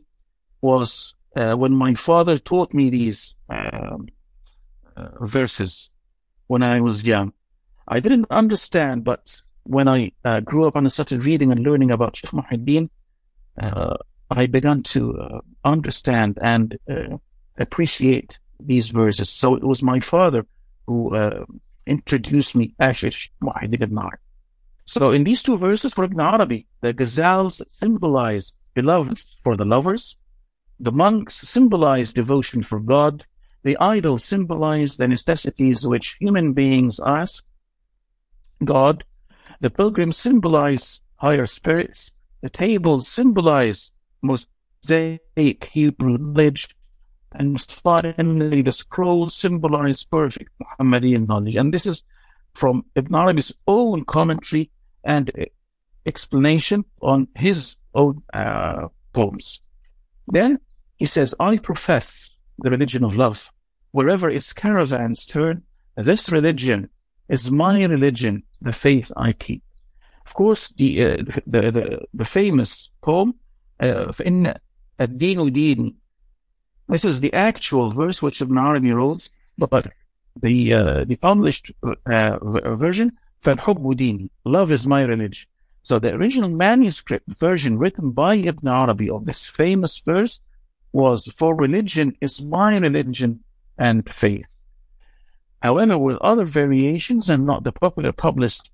was 0.61 1.13
uh, 1.35 1.55
when 1.55 1.73
my 1.73 1.93
father 1.95 2.37
taught 2.37 2.73
me 2.73 2.89
these 2.89 3.35
um, 3.49 4.07
uh, 4.95 5.09
verses 5.25 5.89
when 6.47 6.63
I 6.63 6.79
was 6.79 7.05
young. 7.05 7.33
I 7.87 7.99
didn't 7.99 8.27
understand, 8.29 9.03
but 9.03 9.41
when 9.63 9.87
I 9.87 10.11
uh, 10.23 10.39
grew 10.39 10.65
up 10.67 10.75
and 10.75 10.87
I 10.87 10.89
started 10.89 11.25
reading 11.25 11.51
and 11.51 11.61
learning 11.61 11.91
about 11.91 12.15
Sheikh 12.15 12.31
Muhyiddin, 12.31 12.89
uh, 13.61 13.97
I 14.31 14.45
began 14.45 14.83
to 14.83 15.19
uh, 15.19 15.39
understand 15.65 16.37
and 16.41 16.77
uh, 16.89 17.17
appreciate 17.57 18.39
these 18.59 18.89
verses. 18.89 19.29
So 19.29 19.55
it 19.55 19.63
was 19.63 19.83
my 19.83 19.99
father 19.99 20.45
who 20.85 21.13
introduced 21.85 22.55
me 22.55 22.73
actually 22.79 23.11
to 23.11 23.17
Sheikh 23.17 23.33
Muhyiddin 23.43 23.97
Arabi. 23.97 24.17
So 24.87 25.11
in 25.11 25.25
these 25.25 25.43
two 25.43 25.57
verses 25.57 25.93
for 25.93 26.05
Ibn 26.05 26.21
Arabi, 26.21 26.65
the 26.79 26.93
gazelles 26.93 27.61
symbolize 27.67 28.53
beloved 28.73 29.21
for 29.43 29.57
the 29.57 29.65
lovers, 29.65 30.15
the 30.79 30.93
monks 30.93 31.35
symbolize 31.35 32.13
devotion 32.13 32.63
for 32.63 32.79
God, 32.79 33.25
the 33.63 33.77
idols 33.81 34.23
symbolize 34.23 34.95
the 34.95 35.09
necessities 35.09 35.85
which 35.85 36.15
human 36.21 36.53
beings 36.53 37.01
ask 37.05 37.43
God, 38.63 39.03
the 39.59 39.69
pilgrims 39.69 40.15
symbolize 40.15 41.01
higher 41.17 41.45
spirits, 41.45 42.13
the 42.41 42.49
tables 42.49 43.09
symbolize 43.09 43.91
Mosaic 44.21 45.65
Hebrew 45.69 46.17
knowledge, 46.17 46.69
and 47.33 47.59
finally 47.61 48.61
the 48.61 48.71
scrolls 48.71 49.35
symbolize 49.35 50.05
perfect 50.05 50.49
Muhammadian 50.61 51.27
knowledge. 51.27 51.57
And 51.57 51.73
this 51.73 51.85
is 51.85 52.03
from 52.53 52.85
Ibn 52.95 53.13
Arabi's 53.13 53.53
own 53.67 54.05
commentary 54.05 54.71
and 55.03 55.31
explanation 56.05 56.85
on 57.01 57.27
his 57.35 57.75
own 57.93 58.23
uh, 58.33 58.87
poems. 59.13 59.59
Then 60.27 60.59
he 60.97 61.05
says, 61.05 61.35
I 61.39 61.57
profess 61.57 62.35
the 62.59 62.69
religion 62.69 63.03
of 63.03 63.15
love. 63.15 63.49
Wherever 63.91 64.29
its 64.29 64.53
caravans 64.53 65.25
turn, 65.25 65.63
this 65.95 66.31
religion 66.31 66.89
is 67.29 67.51
my 67.51 67.83
religion, 67.83 68.43
the 68.61 68.73
faith 68.73 69.11
I 69.15 69.33
keep. 69.33 69.63
Of 70.25 70.33
course, 70.33 70.69
the 70.77 71.03
uh, 71.03 71.17
the, 71.45 71.61
the, 71.71 71.99
the 72.13 72.25
famous 72.25 72.91
poem 73.01 73.35
uh, 73.79 74.11
in 74.25 74.53
Ad-Dinu 74.99 75.53
Din. 75.53 75.95
This 76.89 77.05
is 77.05 77.21
the 77.21 77.33
actual 77.33 77.91
verse 77.91 78.21
which 78.21 78.41
Ibn 78.41 78.57
Arabi 78.57 78.91
wrote, 78.91 79.29
but 79.57 79.87
the 80.41 80.73
uh, 80.73 81.03
the 81.05 81.15
published 81.15 81.71
uh, 82.05 82.37
version 82.75 83.17
فَالْحُبُّ 83.42 83.96
دِينِ 83.96 84.30
Love 84.44 84.70
is 84.70 84.86
my 84.86 85.02
religion. 85.02 85.48
So 85.82 85.98
the 85.98 86.14
original 86.14 86.50
manuscript 86.50 87.28
version 87.28 87.76
written 87.76 88.12
by 88.12 88.36
Ibn 88.36 88.68
Arabi 88.68 89.10
of 89.10 89.24
this 89.24 89.48
famous 89.48 89.98
verse 89.98 90.40
was 90.92 91.26
for 91.26 91.56
religion 91.56 92.16
is 92.20 92.44
my 92.44 92.76
religion 92.76 93.40
and 93.78 94.08
faith. 94.08 94.46
However, 95.60 95.98
with 95.98 96.18
other 96.18 96.44
variations 96.44 97.30
and 97.30 97.46
not 97.46 97.64
the 97.64 97.72
popular 97.72 98.12
published 98.12 98.70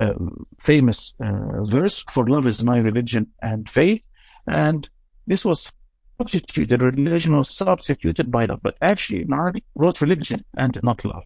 uh, 0.00 0.14
famous 0.58 1.14
uh, 1.20 1.64
verse 1.64 2.02
for 2.10 2.26
love 2.26 2.46
is 2.46 2.64
my 2.64 2.78
religion 2.78 3.30
and 3.42 3.68
faith, 3.68 4.04
and 4.46 4.88
this 5.26 5.44
was 5.44 5.72
substituted, 6.18 6.82
religion 6.82 7.36
was 7.36 7.54
substituted 7.54 8.30
by 8.30 8.46
love, 8.46 8.60
but 8.62 8.76
actually 8.80 9.20
Ibn 9.22 9.34
Arabi 9.34 9.64
wrote 9.74 10.00
religion 10.00 10.44
and 10.56 10.78
not 10.82 11.04
love. 11.04 11.24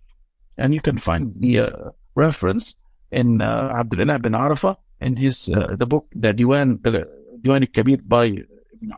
And 0.58 0.74
you 0.74 0.80
can 0.80 0.98
find 0.98 1.32
the 1.36 1.60
uh, 1.60 1.90
reference 2.14 2.76
in 3.11 3.41
uh, 3.41 3.73
Abdullah 3.75 4.19
bin 4.19 4.33
Arafah 4.33 4.77
in 5.01 5.15
his 5.15 5.49
uh, 5.49 5.75
the 5.75 5.85
book 5.85 6.07
the 6.13 6.33
Diwan 6.33 6.81
the 6.83 7.09
Diwan 7.41 7.61
al-Kabir 7.61 7.99
by 8.05 8.25
Ibn 8.25 8.93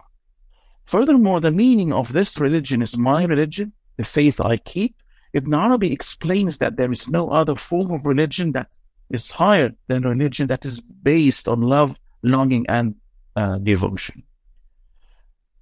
Furthermore, 0.86 1.39
the 1.39 1.52
meaning 1.52 1.93
of 1.93 2.12
this 2.12 2.38
religion 2.38 2.82
is 2.82 2.97
my 2.97 3.24
religion, 3.24 3.71
the 3.95 4.04
faith 4.04 4.41
I 4.41 4.58
keep. 4.58 4.95
Ibn 5.32 5.54
Arabi 5.54 5.93
explains 5.93 6.58
that 6.58 6.76
there 6.76 6.91
is 6.91 7.08
no 7.08 7.30
other 7.30 7.56
form 7.56 7.91
of 7.91 8.06
religion 8.06 8.52
that 8.52 8.67
is 9.10 9.32
higher 9.32 9.71
than 9.88 10.04
religion 10.04 10.47
that 10.47 10.65
is 10.65 10.82
based 10.82 11.47
on 11.47 11.62
love, 11.62 11.97
longing, 12.24 12.65
and 12.67 12.95
uh, 13.38 13.58
devotion. 13.60 14.24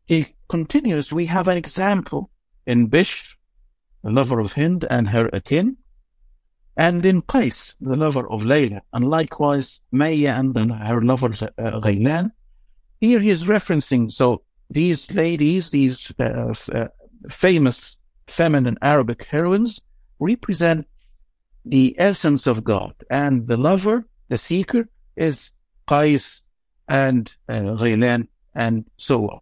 He 0.05 0.33
continues, 0.47 1.13
we 1.13 1.27
have 1.27 1.47
an 1.47 1.57
example 1.57 2.31
in 2.65 2.89
Bishr, 2.89 3.35
the 4.03 4.09
lover 4.09 4.39
of 4.39 4.53
Hind 4.53 4.85
and 4.89 5.09
her 5.09 5.29
akin, 5.31 5.77
and 6.79 7.05
in 7.05 7.21
Qais, 7.23 7.75
the 7.81 7.97
lover 7.97 8.25
of 8.31 8.43
Layla, 8.43 8.79
and 8.93 9.09
likewise 9.09 9.81
Maya 9.91 10.35
and 10.37 10.55
her 10.71 11.01
lover 11.01 11.33
uh. 11.57 12.27
Here 13.01 13.19
he 13.19 13.29
is 13.29 13.43
referencing, 13.43 14.09
so 14.09 14.43
these 14.69 15.11
ladies, 15.13 15.71
these 15.71 16.13
uh, 16.17 16.53
uh, 16.73 16.87
famous 17.29 17.97
feminine 18.27 18.77
Arabic 18.81 19.25
heroines, 19.25 19.81
represent 20.19 20.87
the 21.65 21.95
essence 21.99 22.47
of 22.47 22.63
God, 22.63 22.93
and 23.09 23.45
the 23.45 23.57
lover, 23.57 24.05
the 24.29 24.37
seeker, 24.37 24.87
is 25.17 25.51
Qais 25.85 26.43
and 26.87 27.35
uh, 27.49 27.75
Ghaylan, 27.75 28.29
and 28.55 28.85
so 28.95 29.27
on. 29.27 29.39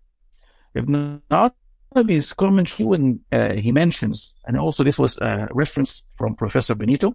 Ibn 0.74 1.22
Arabi's 1.30 2.34
commentary 2.34 2.88
when 2.88 3.20
uh, 3.32 3.54
he 3.54 3.72
mentions, 3.72 4.34
and 4.48 4.58
also 4.58 4.84
this 4.84 4.98
was 4.98 5.20
a 5.20 5.48
reference 5.52 6.04
from 6.18 6.34
Professor 6.34 6.74
Beneito, 6.74 7.14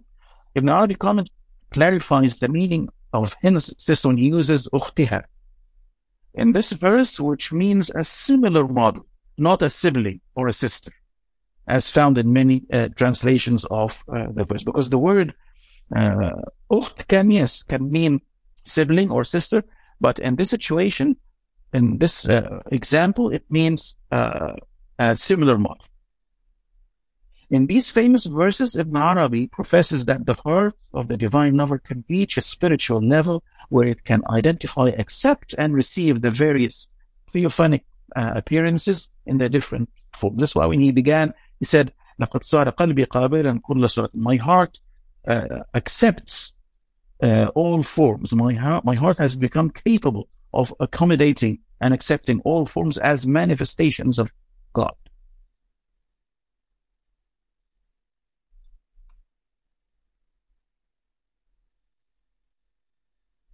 Ibn 0.55 0.69
Arabi 0.69 0.95
comment 0.95 1.29
clarifies 1.71 2.39
the 2.39 2.47
meaning 2.47 2.89
of 3.11 3.35
his 3.41 3.73
sister 3.77 4.13
uses 4.13 4.67
ukhtiha. 4.73 5.23
In 6.35 6.53
this 6.53 6.71
verse, 6.71 7.19
which 7.19 7.51
means 7.51 7.91
a 7.91 8.03
similar 8.03 8.67
model, 8.67 9.05
not 9.37 9.61
a 9.61 9.69
sibling 9.69 10.19
or 10.35 10.47
a 10.47 10.53
sister, 10.53 10.91
as 11.67 11.89
found 11.89 12.17
in 12.17 12.33
many 12.33 12.63
uh, 12.71 12.89
translations 12.95 13.65
of 13.65 14.03
uh, 14.11 14.27
the 14.33 14.43
verse, 14.43 14.63
because 14.63 14.89
the 14.89 14.97
word 14.97 15.33
uh, 15.95 16.31
can, 17.07 17.29
yes, 17.29 17.63
can 17.63 17.91
mean 17.91 18.19
sibling 18.63 19.11
or 19.11 19.23
sister, 19.23 19.63
but 20.01 20.19
in 20.19 20.35
this 20.35 20.49
situation, 20.49 21.15
in 21.73 21.97
this 21.97 22.27
uh, 22.27 22.59
example, 22.71 23.31
it 23.31 23.43
means 23.49 23.95
uh, 24.11 24.53
a 24.99 25.15
similar 25.15 25.57
model. 25.57 25.85
In 27.53 27.67
these 27.67 27.91
famous 27.91 28.25
verses, 28.25 28.75
Ibn 28.75 28.97
Arabi 28.97 29.45
professes 29.45 30.05
that 30.05 30.25
the 30.25 30.33
heart 30.33 30.75
of 30.91 31.07
the 31.07 31.17
divine 31.17 31.55
lover 31.55 31.77
can 31.77 32.03
reach 32.09 32.35
a 32.35 32.41
spiritual 32.41 32.99
level 32.99 33.43
where 33.69 33.87
it 33.87 34.05
can 34.05 34.23
identify, 34.27 34.87
accept, 34.97 35.53
and 35.59 35.75
receive 35.75 36.21
the 36.21 36.31
various 36.31 36.87
theophanic 37.31 37.81
uh, 38.15 38.31
appearances 38.33 39.11
in 39.27 39.37
their 39.37 39.49
different 39.49 39.87
forms. 40.17 40.39
That's 40.39 40.55
why 40.55 40.65
when 40.65 40.81
he 40.81 40.91
began, 40.91 41.31
he 41.59 41.65
said, 41.65 41.93
My 42.17 42.25
heart 44.35 44.79
uh, 45.27 45.63
accepts 45.75 46.53
uh, 47.21 47.51
all 47.53 47.83
forms. 47.83 48.33
My 48.33 48.81
my 48.83 48.95
heart 48.95 49.19
has 49.19 49.35
become 49.35 49.69
capable 49.69 50.27
of 50.55 50.73
accommodating 50.79 51.59
and 51.79 51.93
accepting 51.93 52.41
all 52.45 52.65
forms 52.65 52.97
as 52.97 53.27
manifestations 53.27 54.17
of 54.17 54.31
God. 54.73 54.95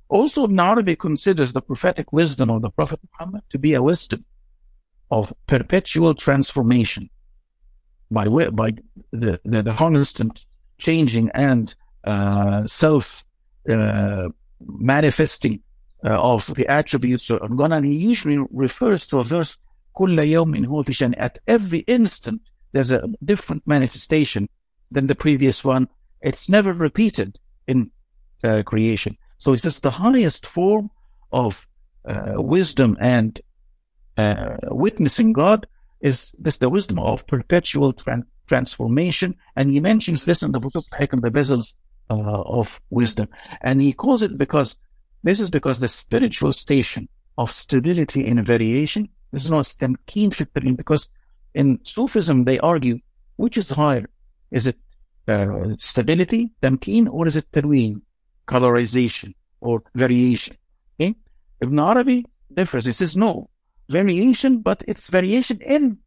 Also, 0.10 0.44
Ibn 0.44 0.60
Arabi 0.60 0.96
considers 0.96 1.54
the 1.54 1.62
prophetic 1.62 2.12
wisdom 2.12 2.50
of 2.50 2.64
the 2.64 2.72
Prophet 2.72 3.00
Muhammad 3.12 3.44
to 3.52 3.60
be 3.60 3.76
a 3.76 3.82
wisdom 3.82 4.26
of 5.12 5.34
perpetual 5.46 6.16
transformation 6.16 7.10
by, 8.10 8.28
by 8.28 8.72
the, 9.12 9.40
the, 9.46 9.62
the 9.62 9.74
constant 9.74 10.46
changing 10.80 11.30
and 11.34 11.76
uh, 12.06 12.66
self 12.66 13.24
uh, 13.70 14.30
manifesting 14.60 15.62
uh, 16.04 16.10
of 16.10 16.48
the 16.56 16.68
attributes 16.68 17.30
of 17.30 17.56
God. 17.56 17.72
And 17.72 17.86
he 17.86 17.94
usually 17.94 18.40
refers 18.52 19.06
to 19.08 19.20
a 19.20 19.24
verse, 19.24 19.58
At 20.00 21.40
every 21.48 21.80
instant, 21.80 22.42
there's 22.72 22.92
a 22.92 23.08
different 23.24 23.68
manifestation 23.68 24.50
than 24.90 25.08
the 25.08 25.16
previous 25.16 25.64
one. 25.64 25.88
It's 26.22 26.50
never 26.50 26.74
repeated 26.74 27.38
in 27.68 27.92
uh, 28.44 28.64
creation. 28.64 29.18
So 29.40 29.54
it's 29.54 29.64
just 29.64 29.84
the 29.84 29.92
highest 29.92 30.46
form 30.46 30.92
of 31.32 31.68
uh, 32.08 32.34
wisdom 32.36 32.98
and 33.00 33.40
uh, 34.18 34.58
witnessing 34.64 35.34
God 35.34 35.68
is 36.02 36.32
this 36.38 36.58
the 36.58 36.70
wisdom 36.70 37.00
of 37.00 37.26
perpetual 37.28 37.94
tran- 37.94 38.26
transformation. 38.48 39.36
And 39.56 39.72
he 39.72 39.80
mentions 39.80 40.26
this 40.26 40.44
in 40.44 40.52
the 40.52 40.60
book 40.60 40.76
of 40.76 40.86
Hikam, 40.88 41.22
the 41.22 41.32
bezels 41.32 41.74
uh, 42.10 42.14
of 42.14 42.80
wisdom. 42.90 43.28
And 43.62 43.82
he 43.82 43.94
calls 43.94 44.22
it 44.22 44.38
because 44.38 44.76
this 45.24 45.40
is 45.40 45.50
because 45.50 45.80
the 45.80 45.88
spiritual 45.88 46.54
station 46.54 47.10
of 47.38 47.52
stability 47.52 48.28
and 48.28 48.46
variation 48.46 49.10
this 49.32 49.46
is 49.46 49.52
not 49.52 49.76
keen 50.08 50.32
fitrin 50.32 50.76
because 50.76 51.10
in 51.54 51.80
Sufism 51.84 52.46
they 52.46 52.60
argue 52.60 53.00
which 53.36 53.58
is 53.58 53.70
higher? 53.70 54.10
Is 54.52 54.68
it 54.68 54.78
uh, 55.28 55.76
stability, 55.78 56.52
tamkeen, 56.62 57.08
or 57.10 57.28
is 57.28 57.36
it 57.36 57.52
talween, 57.52 58.02
colorization 58.54 59.34
or 59.62 59.84
variation? 59.96 60.56
Okay? 60.96 61.16
Ibn 61.62 61.80
Arabi 61.80 62.26
differs. 62.54 62.86
He 62.86 62.92
says 62.92 63.16
no, 63.16 63.50
variation, 63.90 64.60
but 64.60 64.84
it's 64.88 65.10
variation 65.10 65.60
in 65.62 65.98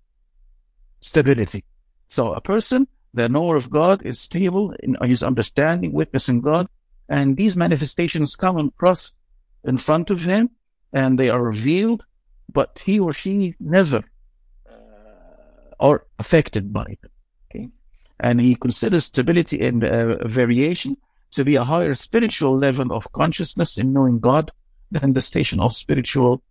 stability. 1.01 1.65
So 2.09 2.33
a 2.35 2.41
person, 2.41 2.87
the 3.15 3.29
knower 3.29 3.57
of 3.57 3.71
God, 3.71 4.05
is 4.05 4.21
stable 4.21 4.75
in 4.83 4.97
his 5.03 5.23
understanding, 5.23 5.93
witnessing 5.93 6.41
God, 6.41 6.67
and 7.09 7.37
these 7.37 7.57
manifestations 7.57 8.37
come 8.37 8.57
across 8.59 9.13
in 9.65 9.79
front 9.79 10.11
of 10.11 10.25
him, 10.25 10.51
and 10.93 11.19
they 11.19 11.29
are 11.29 11.43
revealed, 11.43 12.05
but 12.53 12.81
he 12.85 12.99
or 12.99 13.13
she 13.13 13.55
never 13.61 14.03
uh, 14.69 14.75
are 15.81 16.07
affected 16.19 16.73
by 16.73 16.85
them. 17.01 17.11
Okay, 17.47 17.69
and 18.21 18.41
he 18.41 18.55
considers 18.55 19.05
stability 19.07 19.61
and 19.61 19.85
uh, 19.85 20.27
variation 20.27 20.97
to 21.33 21.45
be 21.45 21.57
a 21.57 21.65
higher 21.65 21.95
spiritual 21.95 22.57
level 22.57 22.93
of 22.93 23.11
consciousness 23.13 23.79
in 23.79 23.93
knowing 23.93 24.21
God 24.21 24.51
than 24.91 25.13
the 25.13 25.21
station 25.21 25.61
of 25.61 25.75
spiritual 25.75 26.43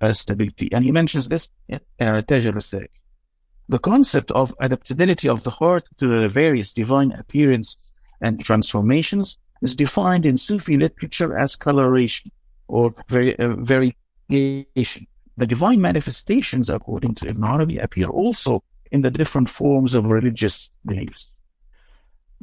uh, 0.00 0.12
stability. 0.12 0.68
And 0.72 0.84
he 0.84 0.92
mentions 0.92 1.28
this 1.28 1.48
in 1.68 1.80
uh, 2.00 2.20
The 2.26 3.78
concept 3.80 4.30
of 4.32 4.54
adaptability 4.60 5.28
of 5.28 5.44
the 5.44 5.50
heart 5.50 5.88
to 5.98 6.06
the 6.06 6.28
various 6.28 6.72
divine 6.72 7.12
appearances 7.12 7.92
and 8.20 8.44
transformations 8.44 9.38
is 9.62 9.76
defined 9.76 10.26
in 10.26 10.36
Sufi 10.36 10.76
literature 10.76 11.38
as 11.38 11.56
coloration 11.56 12.30
or 12.68 12.94
uh, 13.10 13.54
variation. 13.56 15.06
The 15.36 15.46
divine 15.46 15.80
manifestations, 15.80 16.70
according 16.70 17.16
to 17.16 17.28
Ibn 17.28 17.44
Arabi, 17.44 17.78
appear 17.78 18.06
also 18.06 18.62
in 18.92 19.02
the 19.02 19.10
different 19.10 19.50
forms 19.50 19.94
of 19.94 20.06
religious 20.06 20.70
beliefs. 20.86 21.33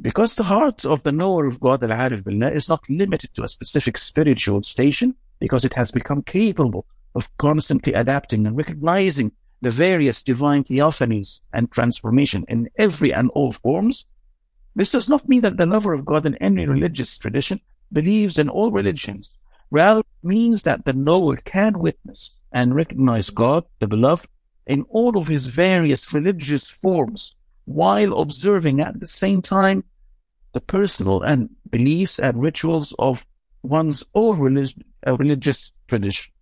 Because 0.02 0.34
the 0.34 0.42
heart 0.42 0.84
of 0.84 1.04
the 1.04 1.12
knower 1.12 1.46
of 1.46 1.60
God, 1.60 1.84
al-Arif 1.84 2.24
Billah, 2.24 2.50
is 2.50 2.68
not 2.68 2.90
limited 2.90 3.32
to 3.34 3.44
a 3.44 3.48
specific 3.48 3.96
spiritual 3.96 4.64
station, 4.64 5.14
because 5.38 5.64
it 5.64 5.74
has 5.74 5.92
become 5.92 6.22
capable 6.22 6.86
of 7.14 7.34
constantly 7.38 7.92
adapting 7.92 8.44
and 8.44 8.56
recognizing 8.56 9.30
the 9.60 9.70
various 9.70 10.20
divine 10.20 10.64
theophanies 10.64 11.38
and 11.52 11.70
transformation 11.70 12.44
in 12.48 12.68
every 12.76 13.14
and 13.14 13.30
all 13.30 13.52
forms, 13.52 14.06
this 14.74 14.90
does 14.90 15.08
not 15.08 15.28
mean 15.28 15.42
that 15.42 15.56
the 15.56 15.66
lover 15.66 15.92
of 15.92 16.04
God 16.04 16.26
in 16.26 16.34
any 16.36 16.66
religious 16.66 17.16
tradition 17.16 17.60
believes 17.92 18.38
in 18.38 18.48
all 18.48 18.72
religions. 18.72 19.30
Rather, 19.70 20.02
means 20.24 20.62
that 20.62 20.84
the 20.84 20.92
knower 20.92 21.36
can 21.36 21.78
witness 21.78 22.32
and 22.52 22.74
recognize 22.74 23.30
God, 23.30 23.64
the 23.78 23.86
beloved, 23.86 24.26
in 24.66 24.82
all 24.88 25.16
of 25.16 25.28
his 25.28 25.46
various 25.46 26.12
religious 26.12 26.68
forms, 26.68 27.36
while 27.66 28.18
observing 28.18 28.80
at 28.80 28.98
the 28.98 29.06
same 29.06 29.40
time 29.40 29.84
the 30.52 30.60
personal 30.60 31.22
and 31.22 31.48
beliefs 31.70 32.18
and 32.18 32.40
rituals 32.40 32.94
of 32.98 33.26
one's 33.62 34.04
own 34.14 34.66
uh, 35.06 35.16
religious 35.16 35.72
tradition. 35.88 36.32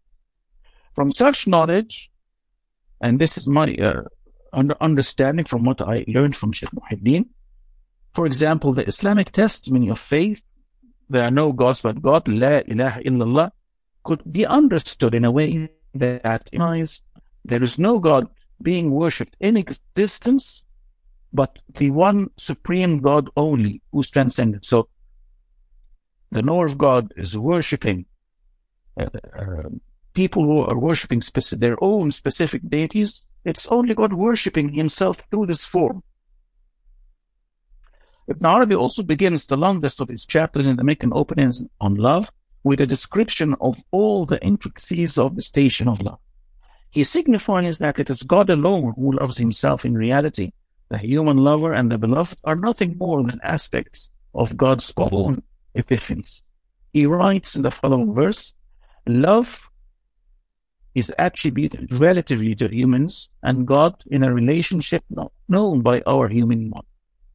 From 0.94 1.11
such 1.12 1.46
knowledge, 1.46 2.11
and 3.01 3.20
this 3.20 3.38
is 3.38 3.46
my 3.46 3.75
uh, 3.75 4.03
under 4.53 4.77
understanding 4.81 5.44
from 5.44 5.64
what 5.64 5.81
I 5.81 6.05
learned 6.09 6.37
from 6.37 6.53
Sheikh 6.53 6.70
Muhyiddin, 6.70 7.27
for 8.14 8.27
example, 8.27 8.73
the 8.73 8.87
Islamic 8.87 9.33
testimony 9.33 9.88
of 9.88 9.99
faith, 9.99 10.42
there 11.09 11.25
are 11.25 11.31
no 11.31 11.53
gods 11.53 11.83
but 11.83 12.03
God, 12.03 12.27
La 12.27 12.62
ilaha 12.66 13.01
illallah, 13.03 13.51
could 14.05 14.23
be 14.33 14.46
understood 14.46 15.14
in 15.14 15.25
a 15.25 15.31
way 15.31 15.70
that 15.94 16.49
implies 16.53 17.03
there 17.44 17.62
is 17.62 17.79
no 17.79 17.99
God 17.99 18.29
being 18.62 18.90
worshipped 18.90 19.37
in 19.40 19.57
existence, 19.57 20.64
but 21.33 21.59
the 21.79 21.90
one 21.90 22.29
supreme 22.37 23.01
God 23.01 23.31
only 23.37 23.83
who's 23.93 24.11
transcendent. 24.11 24.64
So 24.64 24.88
the 26.31 26.43
knower 26.43 26.66
of 26.66 26.79
God 26.79 27.12
is 27.16 27.38
worshipping 27.38 28.07
uh, 28.99 29.07
uh, 29.37 29.69
people 30.14 30.45
who 30.45 30.61
are 30.61 30.79
worshipping 30.79 31.23
their 31.53 31.83
own 31.83 32.11
specific 32.12 32.69
deities. 32.69 33.23
It's 33.45 33.69
only 33.69 33.95
God 33.95 34.12
worshipping 34.12 34.73
himself 34.73 35.19
through 35.31 35.47
this 35.47 35.64
form. 35.64 36.03
Ibn 38.29 38.47
Arabi 38.47 38.75
also 38.75 39.03
begins 39.03 39.47
the 39.47 39.57
longest 39.57 40.01
of 40.01 40.09
his 40.09 40.25
chapters 40.25 40.66
in 40.66 40.77
the 40.77 40.85
Meccan 40.85 41.12
openings 41.12 41.62
on 41.81 41.95
love 41.95 42.31
with 42.62 42.81
a 42.81 42.87
description 42.87 43.57
of 43.61 43.83
all 43.90 44.27
the 44.27 44.40
intricacies 44.43 45.19
of 45.19 45.35
the 45.35 45.43
station 45.43 45.88
of 45.88 46.01
love. 46.01 46.21
He 46.90 47.05
signifies 47.05 47.79
that 47.79 47.99
it 47.99 48.11
is 48.11 48.23
God 48.23 48.51
alone 48.51 48.95
who 48.97 49.12
loves 49.12 49.38
himself 49.38 49.85
in 49.85 49.95
reality. 49.95 50.53
The 50.90 50.98
human 50.98 51.38
lover 51.38 51.72
and 51.72 51.90
the 51.90 51.98
beloved 51.98 52.38
are 52.44 52.57
nothing 52.57 52.96
more 52.98 53.22
than 53.22 53.40
aspects 53.42 54.11
of 54.35 54.57
God's 54.57 54.92
own 54.96 55.42
epiphanies. 55.76 56.42
He 56.92 57.07
writes 57.07 57.57
in 57.57 57.62
the 57.62 57.70
following 57.70 58.12
verse, 58.12 58.55
love 59.07 59.61
is 60.94 61.12
attributed 61.18 61.92
relatively 61.92 62.55
to 62.57 62.68
humans 62.68 63.29
and 63.42 63.66
God 63.66 64.03
in 64.11 64.24
a 64.24 64.35
relationship 64.35 65.05
not 65.09 65.33
known 65.48 65.83
by 65.83 66.03
our 66.07 66.29
human 66.29 66.68
mind 66.68 66.85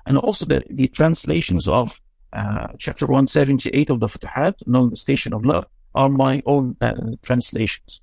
and 0.06 0.18
also 0.18 0.46
the, 0.46 0.64
the 0.70 0.88
translations 0.88 1.68
of 1.68 2.00
uh, 2.34 2.68
chapter 2.78 3.06
178 3.06 3.90
of 3.90 4.00
the 4.00 4.08
Futuhat, 4.08 4.56
knowing 4.66 4.90
the 4.90 4.96
station 4.96 5.34
of 5.34 5.46
love, 5.46 5.66
are 5.94 6.10
my 6.10 6.44
own 6.46 6.76
uh, 6.82 6.94
translations. 7.24 8.02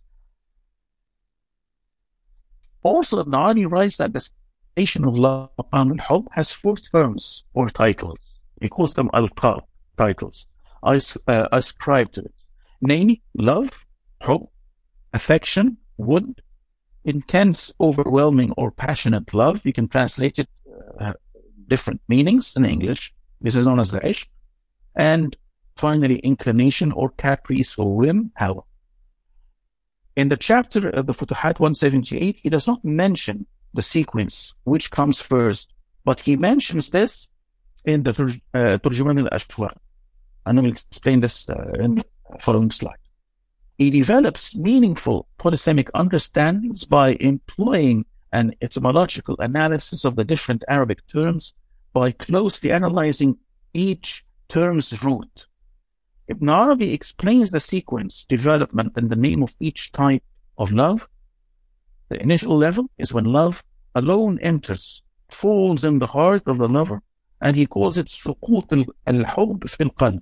Also, 2.82 3.22
Arabi 3.22 3.66
writes 3.66 3.98
that 3.98 4.12
the 4.12 4.28
station 4.72 5.04
of 5.04 5.18
love 5.18 5.50
and 5.72 6.00
hub 6.00 6.26
has 6.32 6.52
four 6.52 6.76
terms 6.76 7.44
or 7.52 7.68
titles. 7.68 8.18
He 8.60 8.68
calls 8.68 8.94
them 8.94 9.10
al-qab, 9.12 9.62
titles, 9.98 10.46
uh, 10.82 11.48
ascribed 11.52 12.14
to 12.14 12.22
it. 12.22 12.34
Namely, 12.80 13.22
love, 13.34 13.70
hope, 14.22 14.50
affection, 15.12 15.76
wudd, 15.98 16.38
intense, 17.04 17.72
overwhelming, 17.80 18.52
or 18.56 18.70
passionate 18.70 19.34
love. 19.34 19.60
You 19.64 19.72
can 19.72 19.88
translate 19.88 20.38
it 20.38 20.48
uh, 20.98 21.12
different 21.68 22.00
meanings 22.08 22.54
in 22.56 22.64
English. 22.64 23.12
This 23.40 23.56
is 23.56 23.66
known 23.66 23.80
as 23.80 23.90
the 23.90 24.00
ishq. 24.00 24.26
And 24.96 25.36
finally, 25.76 26.18
inclination 26.18 26.92
or 26.92 27.10
caprice 27.10 27.78
or 27.78 27.94
whim, 27.94 28.32
hawa. 28.36 28.62
In 30.16 30.28
the 30.28 30.36
chapter 30.36 30.90
of 30.90 31.06
the 31.06 31.14
Futuhat 31.14 31.58
178, 31.58 32.36
he 32.42 32.50
does 32.50 32.66
not 32.66 32.84
mention 32.84 33.46
the 33.74 33.82
sequence, 33.82 34.54
which 34.64 34.90
comes 34.90 35.20
first, 35.20 35.72
but 36.04 36.20
he 36.20 36.36
mentions 36.36 36.90
this 36.90 37.28
in 37.84 38.02
the 38.02 38.10
uh, 38.10 38.78
Turjuman 38.78 39.20
al-Ashwaq. 39.20 39.76
And 40.46 40.58
I 40.58 40.62
will 40.62 40.70
explain 40.70 41.20
this 41.20 41.48
uh, 41.48 41.72
in 41.78 41.96
the 41.96 42.04
following 42.40 42.70
slide. 42.70 42.96
He 43.78 43.90
develops 43.90 44.56
meaningful 44.56 45.28
polysemic 45.38 45.88
understandings 45.94 46.84
by 46.84 47.16
employing 47.20 48.04
an 48.32 48.54
etymological 48.60 49.36
analysis 49.38 50.04
of 50.04 50.16
the 50.16 50.24
different 50.24 50.64
Arabic 50.68 51.06
terms 51.06 51.54
by 51.92 52.12
closely 52.12 52.72
analyzing 52.72 53.36
each 53.74 54.24
term's 54.48 55.02
root. 55.02 55.46
Ibn 56.28 56.48
Arabi 56.48 56.92
explains 56.92 57.50
the 57.50 57.60
sequence, 57.60 58.24
development, 58.28 58.92
and 58.96 59.10
the 59.10 59.16
name 59.16 59.42
of 59.42 59.56
each 59.60 59.92
type 59.92 60.22
of 60.56 60.72
love. 60.72 61.08
The 62.11 62.21
initial 62.21 62.57
level 62.57 62.89
is 62.97 63.13
when 63.13 63.25
love 63.25 63.63
alone 63.95 64.39
enters, 64.41 65.03
falls 65.29 65.83
in 65.83 65.99
the 65.99 66.07
heart 66.07 66.43
of 66.47 66.57
the 66.57 66.69
lover, 66.69 67.01
and 67.41 67.55
he 67.55 67.65
calls 67.65 67.97
it 67.97 68.07
سقوط 68.07 68.85
الحب 69.07 69.67
في 69.67 69.83
القلب. 69.91 70.21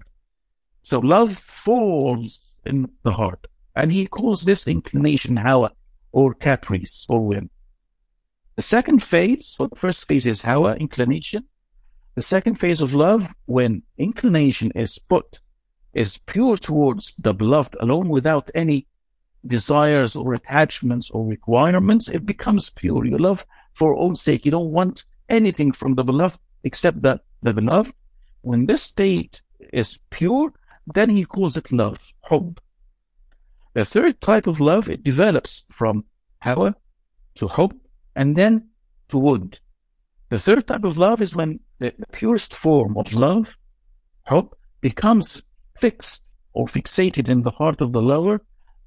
So 0.83 0.99
love 0.99 1.33
falls 1.33 2.39
in 2.65 2.89
the 3.03 3.11
heart. 3.11 3.47
And 3.75 3.91
he 3.91 4.07
calls 4.07 4.43
this 4.43 4.67
inclination 4.67 5.35
hawa 5.35 5.71
or 6.11 6.33
caprice 6.33 7.05
or 7.09 7.21
whim. 7.21 7.49
The 8.55 8.61
second 8.61 9.03
phase, 9.03 9.45
so 9.45 9.67
the 9.67 9.75
first 9.75 10.07
phase 10.07 10.25
is 10.25 10.41
hawa, 10.41 10.75
inclination. 10.75 11.43
The 12.15 12.21
second 12.21 12.55
phase 12.55 12.81
of 12.81 12.93
love, 12.93 13.33
when 13.45 13.83
inclination 13.97 14.71
is 14.75 14.97
put, 14.97 15.41
is 15.93 16.19
pure 16.19 16.55
towards 16.55 17.13
the 17.17 17.33
beloved 17.33 17.75
alone 17.81 18.07
without 18.07 18.49
any 18.55 18.87
desires 19.46 20.16
or 20.16 20.34
attachments 20.34 21.10
or 21.10 21.26
requirements, 21.26 22.08
it 22.08 22.26
becomes 22.26 22.70
pure. 22.70 23.04
You 23.04 23.18
love 23.18 23.46
for 23.74 23.96
own 23.96 24.14
sake. 24.14 24.44
You 24.44 24.50
don't 24.50 24.72
want 24.72 25.04
anything 25.28 25.72
from 25.72 25.94
the 25.94 26.04
beloved 26.04 26.38
except 26.64 27.02
that 27.02 27.20
the 27.42 27.52
beloved. 27.52 27.94
When 28.42 28.66
this 28.66 28.82
state 28.82 29.42
is 29.72 29.98
pure, 30.10 30.52
then 30.94 31.10
he 31.10 31.24
calls 31.24 31.56
it 31.56 31.72
love, 31.72 32.12
hub. 32.22 32.60
The 33.74 33.84
third 33.84 34.20
type 34.20 34.46
of 34.46 34.60
love, 34.60 34.88
it 34.88 35.04
develops 35.04 35.64
from 35.70 36.04
hawa 36.40 36.74
to 37.36 37.46
hub 37.46 37.74
and 38.16 38.36
then 38.36 38.68
to 39.08 39.16
wudd. 39.16 39.58
The 40.30 40.38
third 40.38 40.66
type 40.66 40.84
of 40.84 40.98
love 40.98 41.20
is 41.20 41.36
when 41.36 41.60
the 41.78 41.92
purest 42.12 42.54
form 42.54 42.96
of 42.96 43.12
love, 43.14 43.56
hub, 44.22 44.54
becomes 44.80 45.42
fixed 45.76 46.28
or 46.52 46.66
fixated 46.66 47.28
in 47.28 47.42
the 47.42 47.50
heart 47.50 47.80
of 47.80 47.92
the 47.92 48.02
lover. 48.02 48.40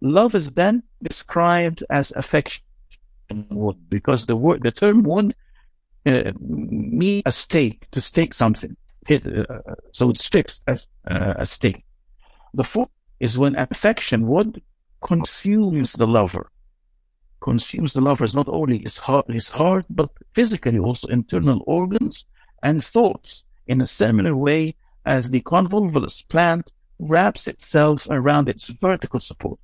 Love 0.04 0.36
is 0.36 0.52
then 0.52 0.84
described 1.02 1.82
as 1.90 2.12
affection 2.12 2.62
because 3.90 4.26
the 4.26 4.36
word, 4.36 4.62
the 4.62 4.72
term 4.72 5.02
wudd 5.04 5.32
uh, 6.06 6.34
mean 6.40 7.22
a 7.26 7.32
stake, 7.32 7.88
to 7.92 8.02
stake 8.02 8.34
something. 8.34 8.76
It, 9.08 9.26
uh, 9.26 9.76
so 9.94 10.10
it's 10.10 10.28
fixed 10.28 10.62
as 10.68 10.88
uh, 11.10 11.36
a 11.38 11.46
stake. 11.46 11.86
The 12.54 12.66
fourth 12.66 12.90
is 13.22 13.40
when 13.40 13.56
affection 13.56 14.26
wudd 14.26 14.62
consumes 15.02 15.94
the 15.94 16.06
lover. 16.06 16.52
Consumes 17.40 17.94
the 17.94 18.02
lover 18.02 18.26
is 18.26 18.36
not 18.36 18.50
only 18.50 18.80
his 18.80 18.98
heart, 18.98 19.32
his 19.32 19.48
heart, 19.48 19.86
but 19.90 20.10
physically 20.34 20.80
also 20.80 21.08
internal 21.08 21.64
organs 21.66 22.26
and 22.62 22.84
thoughts 22.84 23.46
in 23.68 23.80
a 23.80 23.88
similar 23.88 24.36
way 24.36 24.76
as 25.06 25.30
the 25.30 25.42
convolvulus 25.42 26.28
plant 26.28 26.74
wraps 27.00 27.48
itself 27.48 28.06
around 28.10 28.50
its 28.50 28.68
vertical 28.68 29.22
support. 29.22 29.60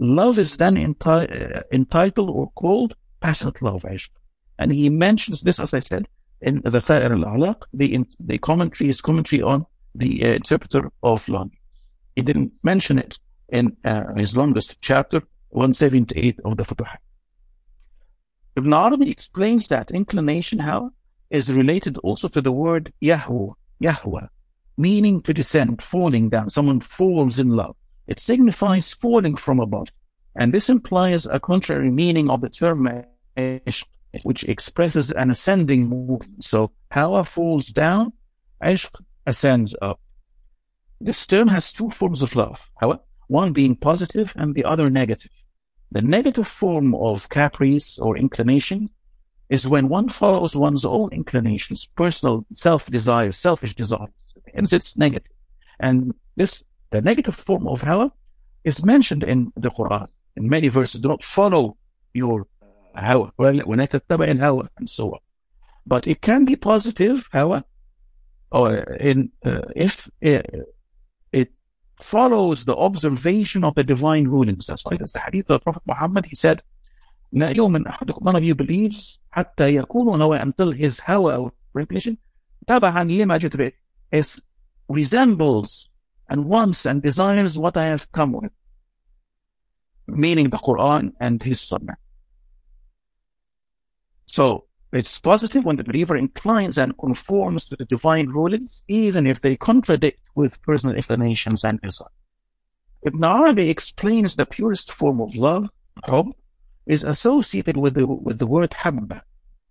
Love 0.00 0.38
is 0.38 0.56
then 0.56 0.76
enti- 0.76 1.56
uh, 1.56 1.62
entitled 1.72 2.30
or 2.30 2.50
called 2.52 2.94
passionate 3.20 3.60
love, 3.60 3.84
and 4.58 4.72
he 4.72 4.88
mentions 4.88 5.42
this, 5.42 5.60
as 5.60 5.74
I 5.74 5.80
said, 5.80 6.08
in 6.40 6.62
the 6.62 6.70
Dhakha'ir 6.70 7.10
al-A'laq, 7.10 7.64
the, 7.74 8.02
the 8.18 8.38
commentary, 8.38 8.88
his 8.88 9.02
commentary 9.02 9.42
on 9.42 9.66
the 9.94 10.24
uh, 10.24 10.28
interpreter 10.28 10.90
of 11.02 11.28
love. 11.28 11.50
He 12.16 12.22
didn't 12.22 12.50
mention 12.62 12.98
it 12.98 13.18
in 13.50 13.76
uh, 13.84 14.14
his 14.14 14.34
longest 14.38 14.80
chapter, 14.80 15.20
178 15.50 16.40
of 16.46 16.56
the 16.56 16.62
Futuhat. 16.62 16.96
Ibn 18.56 18.72
Arabi 18.72 19.10
explains 19.10 19.68
that 19.68 19.90
inclination, 19.90 20.60
hawa, 20.60 20.90
is 21.28 21.52
related 21.52 21.98
also 21.98 22.26
to 22.28 22.40
the 22.40 22.52
word 22.52 22.90
Yahwa, 23.02 23.52
Yahwa, 23.82 24.28
meaning 24.78 25.20
to 25.22 25.34
descend, 25.34 25.82
falling 25.82 26.30
down. 26.30 26.48
Someone 26.48 26.80
falls 26.80 27.38
in 27.38 27.48
love. 27.48 27.76
It 28.10 28.18
signifies 28.18 28.92
falling 28.92 29.36
from 29.36 29.60
above. 29.60 29.88
And 30.34 30.52
this 30.52 30.68
implies 30.68 31.26
a 31.26 31.38
contrary 31.38 31.90
meaning 31.90 32.28
of 32.28 32.40
the 32.40 32.50
term 32.50 32.88
which 34.24 34.44
expresses 34.44 35.12
an 35.12 35.30
ascending 35.30 35.88
movement. 35.88 36.42
So 36.42 36.72
Hawa 36.90 37.24
falls 37.24 37.68
down, 37.68 38.12
Ishq 38.62 39.00
ascends 39.26 39.76
up. 39.80 40.00
This 41.00 41.24
term 41.24 41.46
has 41.48 41.72
two 41.72 41.90
forms 41.90 42.20
of 42.22 42.34
love, 42.34 42.60
however, 42.80 43.00
one 43.28 43.52
being 43.52 43.76
positive 43.76 44.32
and 44.34 44.56
the 44.56 44.64
other 44.64 44.90
negative. 44.90 45.30
The 45.92 46.02
negative 46.02 46.48
form 46.48 46.94
of 46.96 47.28
caprice 47.28 47.96
or 47.98 48.18
inclination 48.18 48.90
is 49.48 49.68
when 49.68 49.88
one 49.88 50.08
follows 50.08 50.56
one's 50.56 50.84
own 50.84 51.10
inclinations, 51.12 51.86
personal 51.96 52.44
self-desire, 52.52 53.32
selfish 53.32 53.74
desires. 53.76 54.10
Hence 54.52 54.72
it's 54.72 54.96
negative. 54.96 55.32
And 55.78 56.12
this, 56.36 56.64
the 56.91 57.01
negative 57.01 57.35
form 57.35 57.67
of 57.67 57.81
hawa 57.81 58.11
is 58.63 58.83
mentioned 58.83 59.23
in 59.23 59.51
the 59.55 59.69
Quran. 59.69 60.07
In 60.35 60.49
many 60.49 60.67
verses, 60.67 61.01
do 61.01 61.07
not 61.07 61.23
follow 61.23 61.77
your 62.13 62.47
hawa, 62.95 63.31
and 63.37 64.89
so 64.89 65.05
on. 65.13 65.19
But 65.85 66.07
it 66.07 66.21
can 66.21 66.45
be 66.45 66.55
positive, 66.55 67.27
hawa, 67.31 67.65
or 68.51 68.77
in, 68.77 69.31
uh, 69.45 69.61
if 69.75 70.09
uh, 70.25 70.41
follows 72.01 72.65
the 72.65 72.75
observation 72.75 73.63
of 73.63 73.75
the 73.75 73.83
divine 73.83 74.27
rulings. 74.27 74.67
That's 74.67 74.85
why 74.85 74.97
the 74.97 75.21
hadith 75.25 75.49
of 75.49 75.63
Prophet 75.63 75.83
Muhammad, 75.85 76.25
he 76.25 76.35
said, 76.35 76.61
none 77.31 78.35
of 78.35 78.43
you 78.43 78.55
believes 78.55 79.19
حتى 79.35 79.73
يكون 79.75 80.19
نوى 80.19 80.41
until 80.41 80.71
his 80.71 80.99
hawa 80.99 81.37
or 81.37 81.51
recognition 81.73 82.17
تبعا 82.67 83.03
لما 83.03 83.37
جئت 83.37 83.73
is 84.11 84.41
resembles 84.89 85.88
and 86.30 86.46
wants 86.46 86.86
and 86.86 87.02
desires 87.02 87.58
what 87.58 87.76
I 87.76 87.88
have 87.90 88.10
come 88.12 88.32
with. 88.32 88.52
Meaning 90.06 90.50
the 90.50 90.58
Quran 90.58 91.12
and 91.20 91.42
his 91.42 91.60
Sunnah. 91.60 91.96
So 94.26 94.66
it's 94.92 95.18
positive 95.18 95.64
when 95.64 95.76
the 95.76 95.84
believer 95.84 96.16
inclines 96.16 96.78
and 96.78 96.96
conforms 96.98 97.68
to 97.68 97.76
the 97.76 97.84
divine 97.84 98.28
rulings, 98.28 98.82
even 98.88 99.26
if 99.26 99.40
they 99.40 99.56
contradict 99.56 100.20
with 100.36 100.62
personal 100.62 100.96
inclinations 100.96 101.64
and 101.64 101.80
desire. 101.80 102.08
Ibn 103.02 103.24
Arabi 103.24 103.68
explains 103.68 104.36
the 104.36 104.46
purest 104.46 104.92
form 104.92 105.20
of 105.20 105.34
love, 105.34 105.68
hub, 106.04 106.28
is 106.86 107.02
associated 107.04 107.76
with 107.76 107.94
the, 107.94 108.06
with 108.06 108.38
the 108.38 108.46
word 108.46 108.70
habba, 108.70 109.22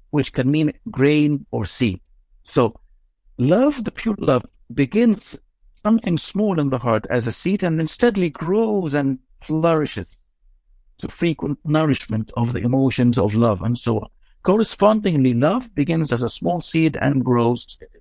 which 0.10 0.34
can 0.34 0.50
mean 0.52 0.74
grain 0.90 1.46
or 1.52 1.66
seed. 1.66 2.02
So 2.44 2.80
love, 3.38 3.84
the 3.84 3.92
pure 3.92 4.16
love, 4.18 4.46
begins 4.74 5.40
something 5.84 6.18
small 6.18 6.60
in 6.60 6.70
the 6.70 6.78
heart 6.78 7.06
as 7.10 7.28
a 7.28 7.32
seed 7.32 7.64
and 7.64 7.80
then 7.80 7.88
steadily 7.88 8.30
grows 8.30 8.94
and 8.94 9.20
flourishes 9.42 10.18
to 10.98 11.08
frequent 11.08 11.58
nourishment 11.64 12.32
of 12.36 12.54
the 12.54 12.60
emotions 12.60 13.18
of 13.18 13.36
love 13.36 13.62
and 13.62 13.78
so 13.78 14.00
on. 14.00 14.10
Correspondingly, 14.44 15.34
love 15.34 15.74
begins 15.76 16.12
as 16.12 16.24
a 16.24 16.30
small 16.30 16.62
seed 16.62 16.98
and 17.02 17.24
grows 17.24 17.66
steadily. 17.68 18.00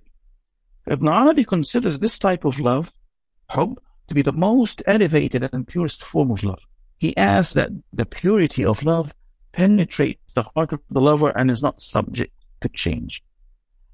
Ibn 0.87 1.43
considers 1.45 1.99
this 1.99 2.17
type 2.17 2.45
of 2.45 2.59
love, 2.59 2.91
hub, 3.49 3.79
to 4.07 4.15
be 4.15 4.21
the 4.21 4.31
most 4.31 4.81
elevated 4.87 5.47
and 5.53 5.67
purest 5.67 6.03
form 6.03 6.31
of 6.31 6.43
love. 6.43 6.61
He 6.97 7.15
asks 7.15 7.53
that 7.53 7.71
the 7.93 8.05
purity 8.05 8.65
of 8.65 8.83
love 8.83 9.13
penetrates 9.51 10.33
the 10.33 10.43
heart 10.43 10.73
of 10.73 10.81
the 10.89 11.01
lover 11.01 11.29
and 11.29 11.49
is 11.49 11.61
not 11.61 11.79
subject 11.79 12.33
to 12.61 12.69
change. 12.69 13.23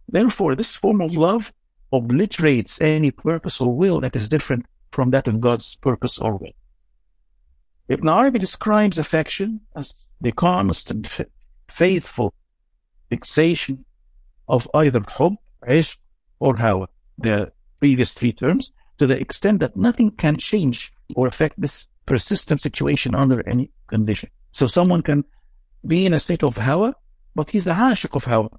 Therefore, 0.08 0.56
this 0.56 0.78
form 0.78 1.02
of 1.02 1.16
love 1.18 1.52
obliterates 1.96 2.82
any 2.82 3.12
purpose 3.12 3.62
or 3.62 3.76
will 3.76 4.02
that 4.02 4.16
is 4.16 4.30
different 4.30 4.66
from 4.92 5.12
that 5.12 5.28
of 5.28 5.42
God's 5.42 5.76
purpose 5.76 6.18
or 6.20 6.38
will. 6.38 6.54
Ibn 7.88 8.08
Arabi 8.08 8.40
describes 8.40 8.98
affection 8.98 9.62
as 9.76 9.94
the 10.22 10.32
constant, 10.32 11.20
and 11.20 11.28
faithful 11.70 12.34
fixation 13.10 13.86
of 14.48 14.68
either 14.74 15.02
hub, 15.08 15.36
ishq, 15.68 15.98
or 16.40 16.56
hawa, 16.56 16.88
the 17.18 17.52
previous 17.80 18.14
three 18.14 18.34
terms, 18.34 18.72
to 18.98 19.08
the 19.08 19.20
extent 19.20 19.60
that 19.60 19.76
nothing 19.76 20.12
can 20.12 20.38
change 20.38 20.92
or 21.16 21.28
affect 21.28 21.60
this 21.60 21.88
persistent 22.06 22.62
situation 22.62 23.14
under 23.16 23.48
any 23.48 23.72
condition. 23.88 24.30
So 24.52 24.68
someone 24.68 25.02
can 25.02 25.26
be 25.86 26.06
in 26.06 26.14
a 26.14 26.20
state 26.20 26.44
of 26.44 26.58
hawa, 26.58 26.96
but 27.36 27.50
he's 27.50 27.68
a 27.68 27.74
hashiq 27.74 28.16
of 28.16 28.26
hawa, 28.26 28.50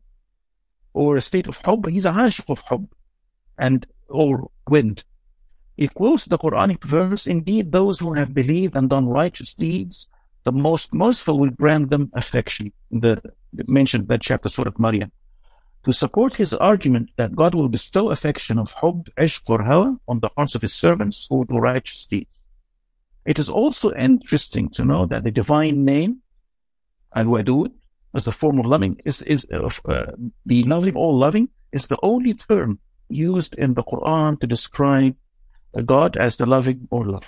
or 0.92 1.16
a 1.16 1.22
state 1.22 1.48
of 1.48 1.56
hub, 1.64 1.82
but 1.82 1.92
he's 1.92 2.04
a 2.04 2.12
hashiq 2.12 2.50
of 2.50 2.58
hub, 2.58 2.86
and 3.58 3.86
or 4.08 4.50
wind. 4.68 5.04
He 5.76 5.88
quotes 5.88 6.24
the 6.24 6.38
Quranic 6.38 6.84
verse, 6.84 7.26
indeed 7.26 7.72
those 7.72 7.98
who 7.98 8.14
have 8.14 8.32
believed 8.32 8.76
and 8.76 8.88
done 8.88 9.06
righteous 9.08 9.52
deeds, 9.54 10.08
the 10.44 10.52
most 10.52 10.94
merciful 10.94 11.38
will 11.38 11.50
grant 11.50 11.90
them 11.90 12.10
affection. 12.14 12.72
The 12.90 13.20
mentioned 13.66 14.08
that 14.08 14.22
chapter 14.22 14.48
Surah 14.48 14.72
Maryam. 14.78 15.10
To 15.84 15.92
support 15.92 16.34
his 16.34 16.54
argument 16.54 17.10
that 17.16 17.36
God 17.36 17.54
will 17.54 17.68
bestow 17.68 18.10
affection 18.10 18.58
of 18.58 18.72
hub, 18.72 19.08
ishq, 19.16 19.42
or 19.48 19.62
hawa 19.62 19.96
on 20.08 20.20
the 20.20 20.30
hearts 20.36 20.54
of 20.54 20.62
his 20.62 20.72
servants 20.72 21.26
who 21.28 21.44
do 21.44 21.58
righteous 21.58 22.06
deeds. 22.06 22.40
It 23.24 23.38
is 23.38 23.48
also 23.48 23.92
interesting 23.92 24.68
to 24.70 24.84
know 24.84 25.06
that 25.06 25.24
the 25.24 25.30
divine 25.30 25.84
name, 25.84 26.22
al-wadud, 27.14 27.72
as 28.14 28.26
a 28.26 28.32
form 28.32 28.60
of 28.60 28.66
loving, 28.66 29.00
is, 29.04 29.22
is 29.22 29.46
uh, 29.52 30.12
the 30.46 30.62
loving 30.62 30.96
or 30.96 31.12
loving, 31.12 31.48
is 31.72 31.88
the 31.88 31.98
only 32.02 32.34
term 32.34 32.78
used 33.08 33.54
in 33.56 33.74
the 33.74 33.82
Quran 33.82 34.40
to 34.40 34.46
describe 34.46 35.16
God 35.84 36.16
as 36.16 36.36
the 36.36 36.46
loving 36.46 36.88
or 36.90 37.04
lover. 37.04 37.26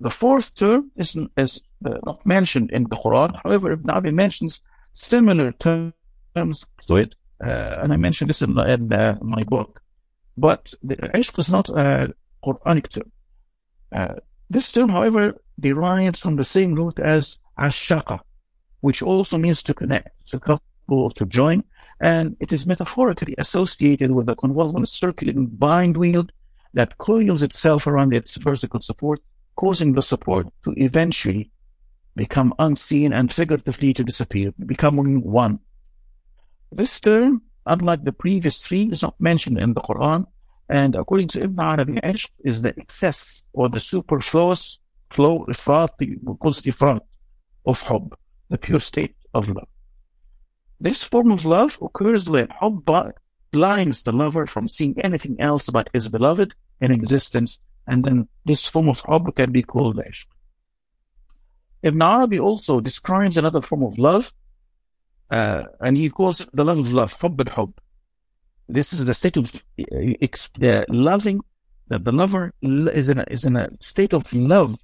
The 0.00 0.10
fourth 0.10 0.54
term 0.54 0.90
is, 0.96 1.16
is 1.36 1.60
uh, 1.84 1.98
not 2.06 2.24
mentioned 2.24 2.70
in 2.70 2.84
the 2.84 2.96
Quran. 2.96 3.38
However, 3.44 3.72
Ibn 3.72 3.90
Arabi 3.90 4.12
mentions 4.12 4.62
similar 4.92 5.52
terms 5.52 6.66
to 6.86 6.96
it, 6.96 7.14
uh, 7.44 7.80
and 7.82 7.92
I 7.92 7.96
mentioned 7.96 8.30
this 8.30 8.40
in, 8.40 8.58
in 8.58 8.92
uh, 8.92 9.18
my 9.20 9.42
book. 9.44 9.82
But 10.38 10.72
the 10.82 10.96
ishq 10.96 11.38
is 11.38 11.50
not 11.50 11.68
a 11.68 12.14
Quranic 12.42 12.88
term. 12.88 13.12
Uh, 13.92 14.14
this 14.48 14.72
term, 14.72 14.88
however, 14.88 15.34
derives 15.58 16.20
from 16.20 16.36
the 16.36 16.44
same 16.44 16.74
root 16.74 16.98
as 16.98 17.38
ashaka, 17.58 18.20
which 18.80 19.02
also 19.02 19.36
means 19.36 19.62
to 19.64 19.74
connect, 19.74 20.28
to 20.28 20.40
couple, 20.40 21.10
to 21.10 21.26
join, 21.26 21.62
and 22.00 22.36
it 22.40 22.52
is 22.52 22.66
metaphorically 22.66 23.34
associated 23.38 24.12
with 24.12 24.26
the 24.26 24.34
convoluted 24.34 24.88
circulating 24.88 25.46
bindweed 25.46 26.32
that 26.72 26.96
coils 26.98 27.42
itself 27.42 27.86
around 27.86 28.14
its 28.14 28.36
vertical 28.36 28.80
support, 28.80 29.20
causing 29.56 29.92
the 29.92 30.02
support 30.02 30.46
to 30.64 30.72
eventually 30.76 31.50
become 32.16 32.54
unseen 32.58 33.12
and 33.12 33.32
figuratively 33.32 33.92
to 33.92 34.04
disappear, 34.04 34.52
becoming 34.66 35.22
one. 35.22 35.58
This 36.72 37.00
term, 37.00 37.42
unlike 37.66 38.04
the 38.04 38.12
previous 38.12 38.64
three, 38.64 38.88
is 38.90 39.02
not 39.02 39.20
mentioned 39.20 39.58
in 39.58 39.74
the 39.74 39.80
Quran, 39.80 40.24
and 40.68 40.94
according 40.94 41.28
to 41.28 41.42
Ibn 41.42 41.58
Arabi, 41.58 42.00
is 42.44 42.62
the 42.62 42.74
excess 42.78 43.46
or 43.52 43.68
the 43.68 43.80
superfluous 43.80 44.78
flow, 45.10 45.44
ifrat, 45.46 45.90
ifrat 45.98 47.00
of 47.66 47.82
hub, 47.82 48.16
the 48.48 48.58
pure 48.58 48.80
state 48.80 49.16
of 49.34 49.48
love. 49.48 49.68
This 50.80 51.04
form 51.04 51.30
of 51.30 51.44
love 51.44 51.78
occurs 51.82 52.28
when 52.28 52.48
hub 52.48 52.88
blinds 53.50 54.02
the 54.02 54.12
lover 54.12 54.46
from 54.46 54.66
seeing 54.66 54.98
anything 55.00 55.36
else 55.38 55.68
but 55.68 55.90
his 55.92 56.08
beloved 56.08 56.54
in 56.80 56.90
existence, 56.90 57.60
and 57.86 58.04
then 58.04 58.28
this 58.46 58.66
form 58.66 58.88
of 58.88 59.00
hub 59.00 59.34
can 59.36 59.52
be 59.52 59.62
called 59.62 59.96
ishq. 59.96 60.26
Ibn 61.82 62.00
Arabi 62.00 62.38
also 62.38 62.80
describes 62.80 63.36
another 63.36 63.60
form 63.60 63.82
of 63.82 63.98
love, 63.98 64.32
uh, 65.30 65.64
and 65.80 65.96
he 65.96 66.08
calls 66.08 66.40
it 66.40 66.48
the 66.54 66.64
love 66.64 66.78
of 66.78 66.92
love, 66.92 67.12
hub 67.12 67.40
al-hub. 67.40 67.74
This 68.68 68.92
is 68.92 69.04
the 69.04 69.14
state 69.14 69.36
of 69.36 69.62
uh, 69.78 70.84
loving, 70.88 71.40
that 71.88 72.04
the 72.04 72.12
lover 72.12 72.54
is 72.62 73.08
in, 73.08 73.18
a, 73.18 73.24
is 73.28 73.44
in 73.44 73.56
a 73.56 73.68
state 73.80 74.14
of 74.14 74.32
love 74.32 74.76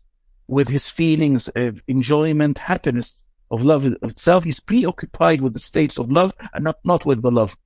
with 0.49 0.69
his 0.69 0.91
feelings 0.91 1.49
of 1.49 1.83
enjoyment, 1.87 2.59
happiness, 2.59 3.19
of 3.51 3.63
love 3.65 3.87
itself. 4.03 4.45
He's 4.45 4.61
preoccupied 4.61 5.41
with 5.41 5.55
the 5.55 5.61
states 5.61 5.99
of 5.99 6.11
love 6.11 6.33
and 6.53 6.65
not, 6.65 6.79
not 6.85 7.07
with 7.07 7.23
the 7.23 7.31
love. 7.31 7.57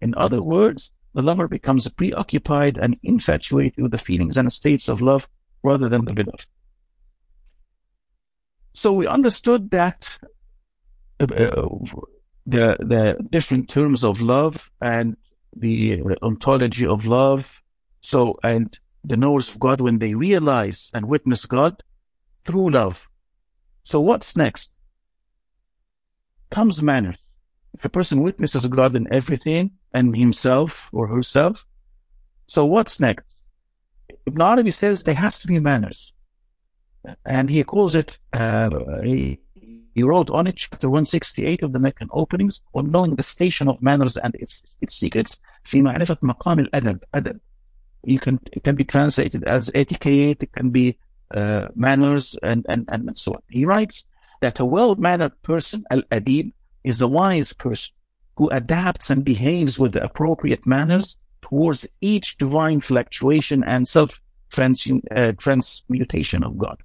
In 0.00 0.14
other 0.16 0.42
words, 0.42 0.92
the 1.14 1.22
lover 1.22 1.48
becomes 1.48 1.88
preoccupied 1.88 2.78
and 2.78 2.98
infatuated 3.02 3.82
with 3.82 3.92
the 3.92 3.98
feelings 3.98 4.36
and 4.36 4.52
states 4.52 4.88
of 4.88 5.00
love 5.00 5.28
rather 5.62 5.88
than 5.88 6.04
the 6.04 6.12
beloved. 6.12 6.46
So 8.74 8.92
we 8.92 9.06
understood 9.06 9.70
that 9.72 10.18
uh, 11.18 11.26
the 12.46 12.76
the 12.78 13.18
different 13.30 13.68
terms 13.68 14.04
of 14.04 14.22
love 14.22 14.70
and 14.80 15.16
the 15.54 16.00
ontology 16.22 16.86
of 16.86 17.06
love. 17.06 17.60
So 18.00 18.38
and 18.42 18.78
the 19.04 19.16
knowers 19.16 19.48
of 19.50 19.58
God 19.58 19.80
when 19.80 19.98
they 19.98 20.14
realize 20.14 20.90
and 20.94 21.06
witness 21.06 21.46
God 21.46 21.82
through 22.44 22.70
love. 22.70 23.08
So 23.82 24.00
what's 24.00 24.36
next? 24.36 24.70
comes 26.49 26.81
manners. 26.81 27.21
If 27.73 27.83
a 27.83 27.89
person 27.89 28.21
witnesses 28.21 28.65
God 28.67 28.95
in 28.95 29.11
everything 29.13 29.71
and 29.93 30.15
himself 30.15 30.87
or 30.93 31.07
herself, 31.07 31.65
so 32.47 32.63
what's 32.65 32.99
next? 32.99 33.25
Ibn 34.25 34.41
Arabi 34.41 34.71
says 34.71 35.03
there 35.03 35.15
has 35.15 35.39
to 35.39 35.47
be 35.47 35.59
manners. 35.59 36.13
And 37.25 37.49
he 37.49 37.63
calls 37.63 37.95
it, 37.95 38.17
uh, 38.33 38.69
he, 39.03 39.39
he, 39.93 40.03
wrote 40.03 40.29
on 40.29 40.47
it, 40.47 40.55
chapter 40.55 40.89
168 40.89 41.61
of 41.61 41.73
the 41.73 41.79
Meccan 41.79 42.09
openings, 42.11 42.61
on 42.73 42.89
knowing 42.89 43.15
the 43.15 43.23
station 43.23 43.67
of 43.67 43.81
manners 43.81 44.17
and 44.17 44.33
its, 44.35 44.63
its 44.81 44.95
secrets. 44.95 45.39
في 45.65 45.81
معرفة 45.81 46.17
مقام 46.23 46.59
الأدب, 46.59 46.99
adab. 47.13 47.39
You 48.03 48.19
can, 48.19 48.39
it 48.53 48.63
can 48.63 48.75
be 48.75 48.83
translated 48.83 49.43
as 49.43 49.71
etiquette, 49.75 50.41
it 50.41 50.51
can 50.53 50.69
be 50.69 50.97
uh, 51.31 51.67
manners, 51.75 52.35
and, 52.41 52.65
and, 52.69 52.85
and 52.87 53.17
so 53.17 53.33
on. 53.33 53.41
He 53.49 53.65
writes, 53.65 54.05
that 54.40 54.60
a 54.60 54.64
well-mannered 54.64 55.40
person, 55.42 55.84
al-adib, 55.90 56.52
is 56.84 57.00
a 57.00 57.08
wise 57.08 57.52
person 57.52 57.94
who 58.36 58.48
adapts 58.48 59.10
and 59.10 59.24
behaves 59.24 59.78
with 59.78 59.92
the 59.92 60.02
appropriate 60.02 60.66
manners 60.66 61.16
towards 61.42 61.86
each 62.00 62.38
divine 62.38 62.80
fluctuation 62.80 63.62
and 63.64 63.86
self-transmutation 63.86 66.44
uh, 66.44 66.46
of 66.46 66.58
God. 66.58 66.82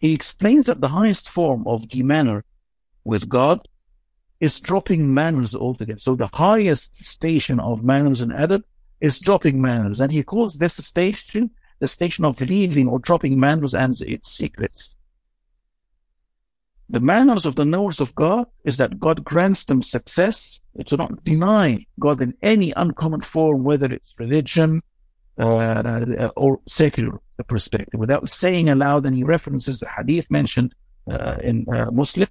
He 0.00 0.14
explains 0.14 0.66
that 0.66 0.80
the 0.80 0.88
highest 0.88 1.28
form 1.28 1.66
of 1.66 1.88
demanner 1.88 2.42
with 3.04 3.28
God 3.28 3.66
is 4.40 4.60
dropping 4.60 5.12
manners 5.12 5.54
altogether. 5.54 5.98
So 5.98 6.14
the 6.14 6.30
highest 6.32 7.02
station 7.02 7.60
of 7.60 7.84
manners 7.84 8.20
in 8.20 8.30
adab 8.30 8.62
is 9.00 9.20
dropping 9.20 9.60
manners. 9.60 10.00
And 10.00 10.12
he 10.12 10.22
calls 10.22 10.58
this 10.58 10.76
station 10.84 11.50
the 11.78 11.88
station 11.88 12.24
of 12.24 12.40
leaving 12.40 12.88
or 12.88 12.98
dropping 12.98 13.38
manners 13.38 13.74
and 13.74 13.98
its 14.00 14.32
secrets. 14.32 14.96
The 16.88 17.00
manners 17.00 17.46
of 17.46 17.56
the 17.56 17.64
knowers 17.64 18.00
of 18.00 18.14
God 18.14 18.46
is 18.64 18.76
that 18.76 19.00
God 19.00 19.24
grants 19.24 19.64
them 19.64 19.82
success. 19.82 20.60
To 20.86 20.96
not 20.98 21.24
deny 21.24 21.86
God 21.98 22.20
in 22.20 22.34
any 22.42 22.72
uncommon 22.76 23.22
form, 23.22 23.64
whether 23.64 23.90
it's 23.90 24.14
religion 24.18 24.82
uh, 25.38 26.28
or 26.36 26.60
secular 26.66 27.18
perspective, 27.48 27.98
without 27.98 28.28
saying 28.28 28.68
aloud. 28.68 29.06
And 29.06 29.16
he 29.16 29.24
references 29.24 29.80
the 29.80 29.88
hadith 29.88 30.30
mentioned 30.30 30.74
uh, 31.10 31.38
in 31.42 31.66
uh, 31.72 31.90
Muslim 31.90 32.28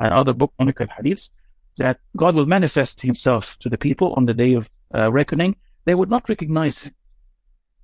and 0.00 0.14
other 0.14 0.32
book 0.32 0.54
canonical 0.58 0.86
hadiths 0.86 1.28
that 1.76 1.98
God 2.16 2.34
will 2.34 2.46
manifest 2.46 3.02
himself 3.02 3.58
to 3.60 3.68
the 3.68 3.78
people 3.78 4.14
on 4.14 4.24
the 4.26 4.34
day 4.34 4.54
of 4.54 4.70
uh, 4.94 5.12
reckoning. 5.12 5.56
They 5.84 5.94
would 5.94 6.10
not 6.10 6.28
recognize 6.28 6.90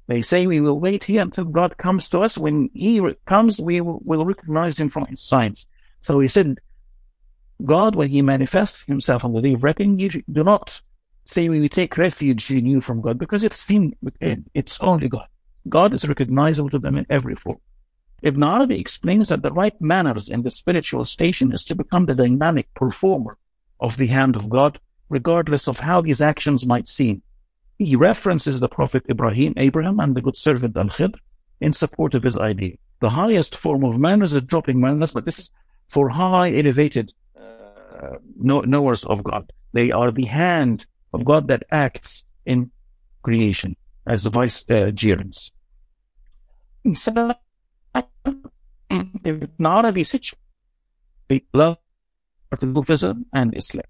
they 0.06 0.22
say 0.22 0.46
we 0.46 0.60
will 0.60 0.78
wait 0.78 1.04
here 1.04 1.22
until 1.22 1.44
God 1.44 1.76
comes 1.78 2.08
to 2.10 2.20
us. 2.20 2.38
When 2.38 2.70
he 2.72 3.02
comes, 3.26 3.60
we 3.60 3.80
will, 3.80 4.00
will 4.04 4.24
recognize 4.24 4.78
him 4.78 4.88
from 4.88 5.06
his 5.06 5.20
signs. 5.20 5.66
So 6.00 6.20
he 6.20 6.28
said, 6.28 6.58
God, 7.64 7.96
when 7.96 8.10
he 8.10 8.22
manifests 8.22 8.84
himself 8.84 9.24
on 9.24 9.32
the 9.32 9.40
day 9.40 9.54
of 9.54 9.64
reckoning, 9.64 9.98
you 9.98 10.10
do 10.30 10.44
not 10.44 10.80
say 11.24 11.48
we 11.48 11.68
take 11.68 11.96
refuge 11.96 12.50
in 12.50 12.66
you 12.66 12.80
from 12.80 13.00
God 13.00 13.18
because 13.18 13.42
it's 13.42 13.66
him, 13.66 13.94
it's 14.20 14.80
only 14.80 15.08
God. 15.08 15.26
God 15.68 15.92
is 15.92 16.08
recognizable 16.08 16.70
to 16.70 16.78
them 16.78 16.96
in 16.96 17.06
every 17.10 17.34
form. 17.34 17.58
Ibn 18.22 18.42
Arabi 18.42 18.78
explains 18.78 19.30
that 19.30 19.42
the 19.42 19.52
right 19.52 19.78
manners 19.80 20.28
in 20.28 20.42
the 20.42 20.50
spiritual 20.50 21.04
station 21.04 21.52
is 21.52 21.64
to 21.64 21.74
become 21.74 22.06
the 22.06 22.14
dynamic 22.14 22.72
performer 22.74 23.36
of 23.80 23.96
the 23.96 24.06
hand 24.06 24.36
of 24.36 24.48
God, 24.48 24.78
regardless 25.08 25.66
of 25.66 25.80
how 25.80 26.00
these 26.00 26.20
actions 26.20 26.64
might 26.64 26.86
seem 26.86 27.22
he 27.78 27.96
references 27.96 28.60
the 28.60 28.68
Prophet 28.68 29.04
Ibrahim, 29.10 29.54
Abraham, 29.56 30.00
and 30.00 30.14
the 30.14 30.22
good 30.22 30.36
servant 30.36 30.76
Al-Khidr 30.76 31.18
in 31.60 31.72
support 31.72 32.14
of 32.14 32.22
his 32.22 32.38
idea. 32.38 32.76
The 33.00 33.10
highest 33.10 33.56
form 33.56 33.84
of 33.84 33.98
manners 33.98 34.32
is 34.32 34.42
dropping 34.42 34.80
manners, 34.80 35.10
but 35.10 35.24
this 35.24 35.38
is 35.38 35.50
for 35.88 36.08
high 36.08 36.54
elevated 36.54 37.12
uh, 37.38 38.16
knowers 38.36 39.04
of 39.04 39.22
God. 39.22 39.52
They 39.72 39.90
are 39.90 40.10
the 40.10 40.24
hand 40.24 40.86
of 41.12 41.24
God 41.24 41.48
that 41.48 41.64
acts 41.70 42.24
in 42.46 42.70
creation 43.22 43.76
as 44.06 44.22
the 44.22 44.30
vicegerents. 44.30 45.52
Uh, 46.84 47.34
a 47.94 48.04
situation. 50.04 50.38
Love 51.52 51.78
Sufism 52.58 53.26
and 53.32 53.56
Islam. 53.56 53.84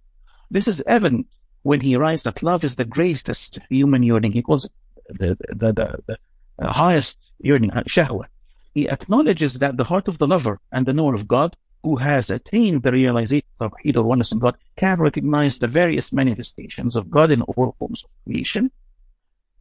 This 0.51 0.67
is 0.67 0.83
evident 0.87 1.27
when 1.67 1.81
he 1.81 1.97
writes 1.97 2.23
that 2.23 2.45
love 2.45 2.63
is 2.63 2.77
the 2.77 2.85
greatest 2.85 3.59
human 3.69 4.05
yearning. 4.05 4.31
He 4.31 4.41
calls 4.41 4.67
it 4.67 4.73
the, 5.09 5.37
the, 5.49 5.73
the, 5.73 6.19
the 6.59 6.69
highest 6.69 7.33
yearning, 7.41 7.73
uh, 7.73 7.83
shahwa. 7.83 8.27
He 8.73 8.89
acknowledges 8.89 9.55
that 9.59 9.77
the 9.77 9.83
heart 9.83 10.07
of 10.07 10.19
the 10.19 10.29
lover 10.29 10.61
and 10.71 10.87
the 10.87 10.93
knower 10.93 11.17
of 11.17 11.27
God, 11.27 11.57
who 11.83 11.97
has 11.97 12.31
attained 12.31 12.85
the 12.85 12.93
realization 12.93 13.49
of 13.59 13.73
Tawheed 13.73 13.97
or 13.97 14.05
oneness 14.05 14.31
in 14.31 14.39
God, 14.39 14.57
can 14.77 15.01
recognize 15.01 15.59
the 15.59 15.67
various 15.67 16.13
manifestations 16.13 16.95
of 16.95 17.11
God 17.11 17.33
in 17.33 17.43
all 17.43 17.75
forms 17.81 18.05
of 18.05 18.11
creation. 18.25 18.71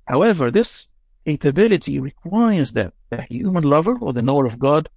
However, 0.05 0.51
this 0.51 0.87
capability 1.25 1.97
requires 1.97 2.73
that 2.73 2.93
the 3.09 3.23
human 3.23 3.63
lover 3.63 3.97
or 3.99 4.13
the 4.13 4.21
knower 4.21 4.45
of 4.45 4.59
God 4.59 4.89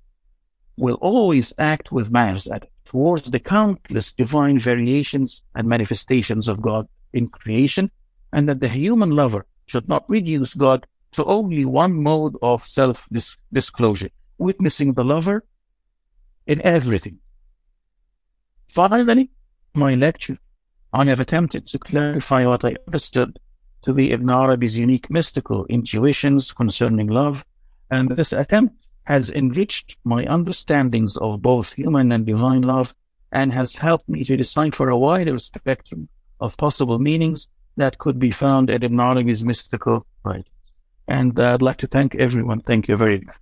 will 0.77 0.99
always 1.01 1.55
act 1.57 1.91
with 1.91 2.13
mazad 2.13 2.65
towards 2.85 3.31
the 3.31 3.41
countless 3.41 4.13
divine 4.13 4.59
variations 4.59 5.41
and 5.55 5.67
manifestations 5.67 6.49
of 6.49 6.61
God 6.61 6.87
in 7.13 7.29
creation, 7.29 7.91
and 8.33 8.49
that 8.49 8.61
the 8.61 8.69
human 8.69 9.11
lover 9.11 9.47
should 9.67 9.89
not 9.89 10.09
reduce 10.09 10.55
God 10.55 10.87
to 11.13 11.25
only 11.25 11.65
one 11.65 12.03
mode 12.03 12.37
of 12.43 12.67
self-disclosure, 12.67 14.11
witnessing 14.39 14.93
the 14.93 15.05
lover 15.05 15.45
in 16.47 16.61
everything. 16.63 17.19
Finally, 18.69 19.31
my 19.75 19.95
lecture, 19.95 20.39
I 20.93 21.05
have 21.05 21.21
attempted 21.21 21.67
to 21.69 21.79
clarify 21.79 22.47
what 22.47 22.65
I 22.65 22.77
understood 22.87 23.39
to 23.83 23.93
be 23.93 24.11
Ibn 24.13 24.29
Arabi's 24.29 24.79
unique 24.79 25.11
mystical 25.11 25.65
intuitions 25.67 26.53
concerning 26.53 27.07
love, 27.07 27.45
and 27.91 28.11
this 28.11 28.33
attempt 28.33 28.75
has 29.05 29.31
enriched 29.31 29.97
my 30.05 30.27
understandings 30.27 31.17
of 31.17 31.41
both 31.41 31.73
human 31.73 32.13
and 32.13 32.27
divine 32.27 32.63
love 32.63 32.95
and 33.33 33.53
has 33.53 33.77
helped 33.77 34.09
me 34.09 34.25
to 34.25 34.37
decipher 34.37 34.89
a 34.89 34.99
wider 34.99 35.39
spectrum 35.39 36.09
of 36.41 36.57
possible 36.57 36.99
meanings 36.99 37.49
that 37.77 37.99
could 37.99 38.19
be 38.19 38.31
found 38.31 38.71
in 38.71 38.83
Ibn 38.83 39.01
Arabi's 39.01 39.45
mystical 39.45 40.07
writings. 40.25 40.47
And 41.07 41.39
I'd 41.39 41.63
like 41.63 41.79
to 41.79 41.87
thank 41.87 42.15
everyone. 42.17 42.61
Thank 42.61 42.89
you 42.89 42.97
very 42.97 43.21
much. 43.21 43.37